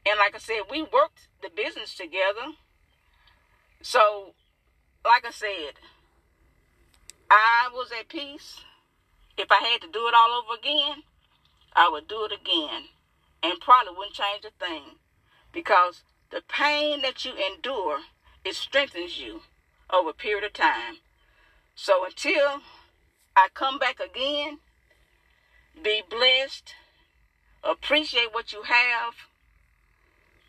And 0.07 0.19
like 0.19 0.35
I 0.35 0.39
said, 0.39 0.63
we 0.71 0.83
worked 0.83 1.29
the 1.43 1.51
business 1.55 1.95
together. 1.95 2.53
So, 3.81 4.35
like 5.05 5.27
I 5.27 5.31
said, 5.31 5.75
I 7.31 7.69
was 7.73 7.91
at 7.99 8.09
peace. 8.09 8.61
If 9.37 9.51
I 9.51 9.57
had 9.57 9.81
to 9.83 9.89
do 9.89 10.07
it 10.07 10.15
all 10.15 10.43
over 10.43 10.59
again, 10.59 11.03
I 11.75 11.89
would 11.89 12.07
do 12.07 12.25
it 12.25 12.33
again 12.33 12.85
and 13.43 13.61
probably 13.61 13.95
wouldn't 13.97 14.15
change 14.15 14.45
a 14.45 14.65
thing 14.65 14.97
because 15.53 16.03
the 16.31 16.43
pain 16.49 17.03
that 17.03 17.25
you 17.25 17.33
endure, 17.35 18.01
it 18.45 18.55
strengthens 18.55 19.19
you 19.19 19.43
over 19.91 20.11
a 20.11 20.15
period 20.15 20.45
of 20.45 20.53
time. 20.53 20.99
So 21.75 22.05
until 22.05 22.63
I 23.37 23.49
come 23.53 23.79
back 23.79 23.99
again, 24.01 24.59
be 25.83 26.03
blessed, 26.09 26.75
appreciate 27.63 28.33
what 28.33 28.53
you 28.53 28.63
have, 28.63 29.15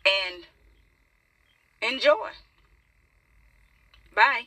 and 0.06 0.44
enjoy. 1.82 2.30
Bye. 4.14 4.46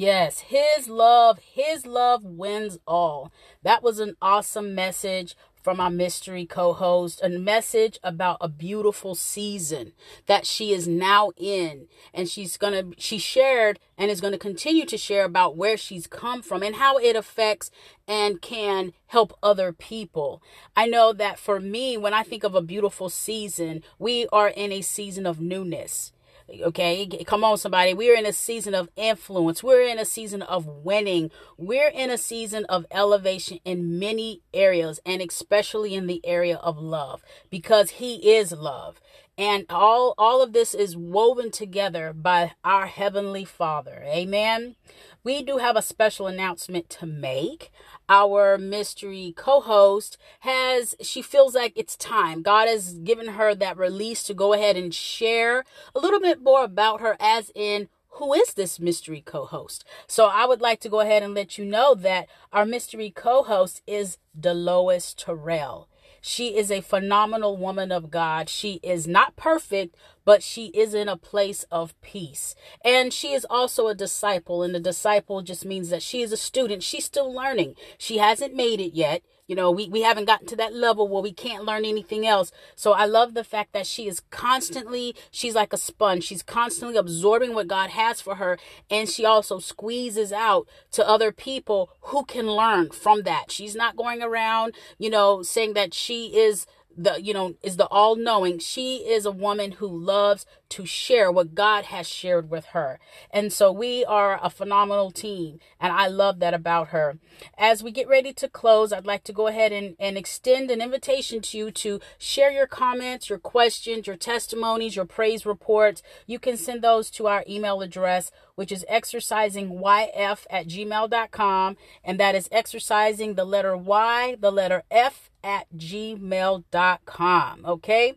Yes, 0.00 0.38
his 0.38 0.88
love, 0.88 1.40
his 1.40 1.84
love 1.84 2.22
wins 2.22 2.78
all. 2.86 3.32
That 3.64 3.82
was 3.82 3.98
an 3.98 4.16
awesome 4.22 4.72
message 4.72 5.34
from 5.60 5.80
our 5.80 5.90
mystery 5.90 6.46
co-host 6.46 7.20
a 7.20 7.28
message 7.28 7.98
about 8.04 8.38
a 8.40 8.48
beautiful 8.48 9.16
season 9.16 9.92
that 10.26 10.46
she 10.46 10.72
is 10.72 10.86
now 10.86 11.32
in 11.36 11.88
and 12.14 12.28
she's 12.28 12.56
going 12.56 12.92
to 12.92 13.00
she 13.00 13.18
shared 13.18 13.80
and 13.98 14.08
is 14.08 14.20
going 14.20 14.32
to 14.32 14.38
continue 14.38 14.86
to 14.86 14.96
share 14.96 15.24
about 15.24 15.56
where 15.56 15.76
she's 15.76 16.06
come 16.06 16.42
from 16.42 16.62
and 16.62 16.76
how 16.76 16.96
it 16.98 17.16
affects 17.16 17.72
and 18.06 18.40
can 18.40 18.92
help 19.08 19.36
other 19.42 19.72
people. 19.72 20.40
I 20.76 20.86
know 20.86 21.12
that 21.12 21.40
for 21.40 21.58
me 21.58 21.96
when 21.96 22.14
I 22.14 22.22
think 22.22 22.44
of 22.44 22.54
a 22.54 22.62
beautiful 22.62 23.10
season, 23.10 23.82
we 23.98 24.28
are 24.28 24.48
in 24.48 24.70
a 24.70 24.80
season 24.80 25.26
of 25.26 25.40
newness. 25.40 26.12
Okay, 26.50 27.06
come 27.26 27.44
on, 27.44 27.58
somebody. 27.58 27.92
We're 27.92 28.16
in 28.16 28.24
a 28.24 28.32
season 28.32 28.74
of 28.74 28.88
influence. 28.96 29.62
We're 29.62 29.82
in 29.82 29.98
a 29.98 30.06
season 30.06 30.40
of 30.40 30.66
winning. 30.66 31.30
We're 31.58 31.88
in 31.88 32.08
a 32.08 32.16
season 32.16 32.64
of 32.66 32.86
elevation 32.90 33.60
in 33.66 33.98
many 33.98 34.40
areas, 34.54 34.98
and 35.04 35.20
especially 35.20 35.94
in 35.94 36.06
the 36.06 36.24
area 36.24 36.56
of 36.56 36.78
love, 36.78 37.22
because 37.50 37.90
He 37.90 38.34
is 38.34 38.52
love. 38.52 38.98
And 39.38 39.66
all, 39.70 40.14
all 40.18 40.42
of 40.42 40.52
this 40.52 40.74
is 40.74 40.96
woven 40.96 41.52
together 41.52 42.12
by 42.12 42.54
our 42.64 42.86
Heavenly 42.86 43.44
Father. 43.44 44.02
Amen. 44.04 44.74
We 45.22 45.42
do 45.42 45.58
have 45.58 45.76
a 45.76 45.82
special 45.82 46.26
announcement 46.26 46.90
to 46.90 47.06
make 47.06 47.70
our 48.08 48.58
mystery 48.58 49.34
co-host 49.36 50.16
has 50.40 50.94
she 51.00 51.20
feels 51.20 51.54
like 51.54 51.72
it's 51.76 51.94
time 51.96 52.40
god 52.40 52.66
has 52.66 52.94
given 52.94 53.28
her 53.28 53.54
that 53.54 53.76
release 53.76 54.22
to 54.22 54.32
go 54.32 54.54
ahead 54.54 54.76
and 54.76 54.94
share 54.94 55.62
a 55.94 55.98
little 56.00 56.20
bit 56.20 56.42
more 56.42 56.64
about 56.64 57.02
her 57.02 57.16
as 57.20 57.50
in 57.54 57.88
who 58.12 58.32
is 58.32 58.54
this 58.54 58.80
mystery 58.80 59.20
co-host 59.20 59.84
so 60.06 60.26
i 60.26 60.46
would 60.46 60.62
like 60.62 60.80
to 60.80 60.88
go 60.88 61.00
ahead 61.00 61.22
and 61.22 61.34
let 61.34 61.58
you 61.58 61.66
know 61.66 61.94
that 61.94 62.26
our 62.50 62.64
mystery 62.64 63.10
co-host 63.14 63.82
is 63.86 64.16
deloise 64.38 65.14
terrell 65.14 65.86
She 66.20 66.56
is 66.56 66.70
a 66.70 66.80
phenomenal 66.80 67.56
woman 67.56 67.92
of 67.92 68.10
God. 68.10 68.48
She 68.48 68.80
is 68.82 69.06
not 69.06 69.36
perfect, 69.36 69.96
but 70.24 70.42
she 70.42 70.66
is 70.66 70.94
in 70.94 71.08
a 71.08 71.16
place 71.16 71.64
of 71.70 71.98
peace. 72.00 72.54
And 72.84 73.12
she 73.12 73.32
is 73.32 73.46
also 73.48 73.88
a 73.88 73.94
disciple, 73.94 74.62
and 74.62 74.74
a 74.74 74.80
disciple 74.80 75.42
just 75.42 75.64
means 75.64 75.90
that 75.90 76.02
she 76.02 76.22
is 76.22 76.32
a 76.32 76.36
student. 76.36 76.82
She's 76.82 77.04
still 77.04 77.32
learning. 77.32 77.74
She 77.96 78.18
hasn't 78.18 78.54
made 78.54 78.80
it 78.80 78.94
yet. 78.94 79.22
You 79.48 79.56
know, 79.56 79.70
we, 79.70 79.88
we 79.88 80.02
haven't 80.02 80.26
gotten 80.26 80.46
to 80.48 80.56
that 80.56 80.74
level 80.74 81.08
where 81.08 81.22
we 81.22 81.32
can't 81.32 81.64
learn 81.64 81.86
anything 81.86 82.26
else. 82.26 82.52
So 82.76 82.92
I 82.92 83.06
love 83.06 83.32
the 83.32 83.42
fact 83.42 83.72
that 83.72 83.86
she 83.86 84.06
is 84.06 84.20
constantly, 84.30 85.16
she's 85.30 85.54
like 85.54 85.72
a 85.72 85.78
sponge. 85.78 86.24
She's 86.24 86.42
constantly 86.42 86.98
absorbing 86.98 87.54
what 87.54 87.66
God 87.66 87.88
has 87.90 88.20
for 88.20 88.34
her. 88.34 88.58
And 88.90 89.08
she 89.08 89.24
also 89.24 89.58
squeezes 89.58 90.32
out 90.32 90.68
to 90.92 91.08
other 91.08 91.32
people 91.32 91.90
who 92.02 92.26
can 92.26 92.46
learn 92.46 92.90
from 92.90 93.22
that. 93.22 93.50
She's 93.50 93.74
not 93.74 93.96
going 93.96 94.22
around, 94.22 94.74
you 94.98 95.08
know, 95.08 95.42
saying 95.42 95.72
that 95.72 95.94
she 95.94 96.36
is 96.36 96.66
the 96.98 97.22
you 97.22 97.32
know 97.32 97.54
is 97.62 97.76
the 97.76 97.86
all 97.86 98.16
knowing 98.16 98.58
she 98.58 98.96
is 98.96 99.24
a 99.24 99.30
woman 99.30 99.72
who 99.72 99.86
loves 99.86 100.44
to 100.68 100.84
share 100.86 101.30
what 101.30 101.54
god 101.54 101.86
has 101.86 102.08
shared 102.08 102.50
with 102.50 102.66
her 102.66 102.98
and 103.30 103.52
so 103.52 103.72
we 103.72 104.04
are 104.04 104.38
a 104.42 104.50
phenomenal 104.50 105.10
team 105.10 105.58
and 105.80 105.92
i 105.92 106.06
love 106.06 106.38
that 106.38 106.54
about 106.54 106.88
her 106.88 107.18
as 107.56 107.82
we 107.82 107.90
get 107.90 108.08
ready 108.08 108.32
to 108.32 108.48
close 108.48 108.92
i'd 108.92 109.06
like 109.06 109.24
to 109.24 109.32
go 109.32 109.46
ahead 109.46 109.72
and, 109.72 109.96
and 109.98 110.16
extend 110.16 110.70
an 110.70 110.80
invitation 110.80 111.40
to 111.40 111.56
you 111.56 111.70
to 111.70 112.00
share 112.18 112.50
your 112.50 112.66
comments 112.66 113.28
your 113.28 113.38
questions 113.38 114.06
your 114.06 114.16
testimonies 114.16 114.96
your 114.96 115.04
praise 115.04 115.46
reports 115.46 116.02
you 116.26 116.38
can 116.38 116.56
send 116.56 116.82
those 116.82 117.10
to 117.10 117.26
our 117.26 117.44
email 117.48 117.80
address 117.80 118.30
which 118.54 118.72
is 118.72 118.84
exercisingyf 118.90 120.46
at 120.50 120.66
gmail.com 120.66 121.76
and 122.04 122.20
that 122.20 122.34
is 122.34 122.48
exercising 122.50 123.34
the 123.34 123.44
letter 123.44 123.76
y 123.76 124.36
the 124.40 124.50
letter 124.50 124.82
f 124.90 125.30
at 125.42 125.66
gmail.com. 125.76 127.64
Okay? 127.64 128.14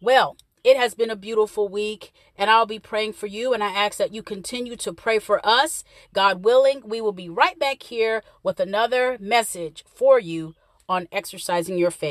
Well, 0.00 0.36
it 0.64 0.76
has 0.76 0.94
been 0.94 1.10
a 1.10 1.16
beautiful 1.16 1.68
week, 1.68 2.12
and 2.36 2.48
I'll 2.50 2.66
be 2.66 2.78
praying 2.78 3.14
for 3.14 3.26
you. 3.26 3.52
And 3.52 3.62
I 3.62 3.70
ask 3.70 3.98
that 3.98 4.14
you 4.14 4.22
continue 4.22 4.76
to 4.76 4.92
pray 4.92 5.18
for 5.18 5.44
us. 5.46 5.84
God 6.12 6.44
willing, 6.44 6.82
we 6.84 7.00
will 7.00 7.12
be 7.12 7.28
right 7.28 7.58
back 7.58 7.82
here 7.82 8.22
with 8.42 8.60
another 8.60 9.16
message 9.20 9.84
for 9.86 10.18
you 10.18 10.54
on 10.88 11.08
exercising 11.10 11.78
your 11.78 11.90
faith. 11.90 12.10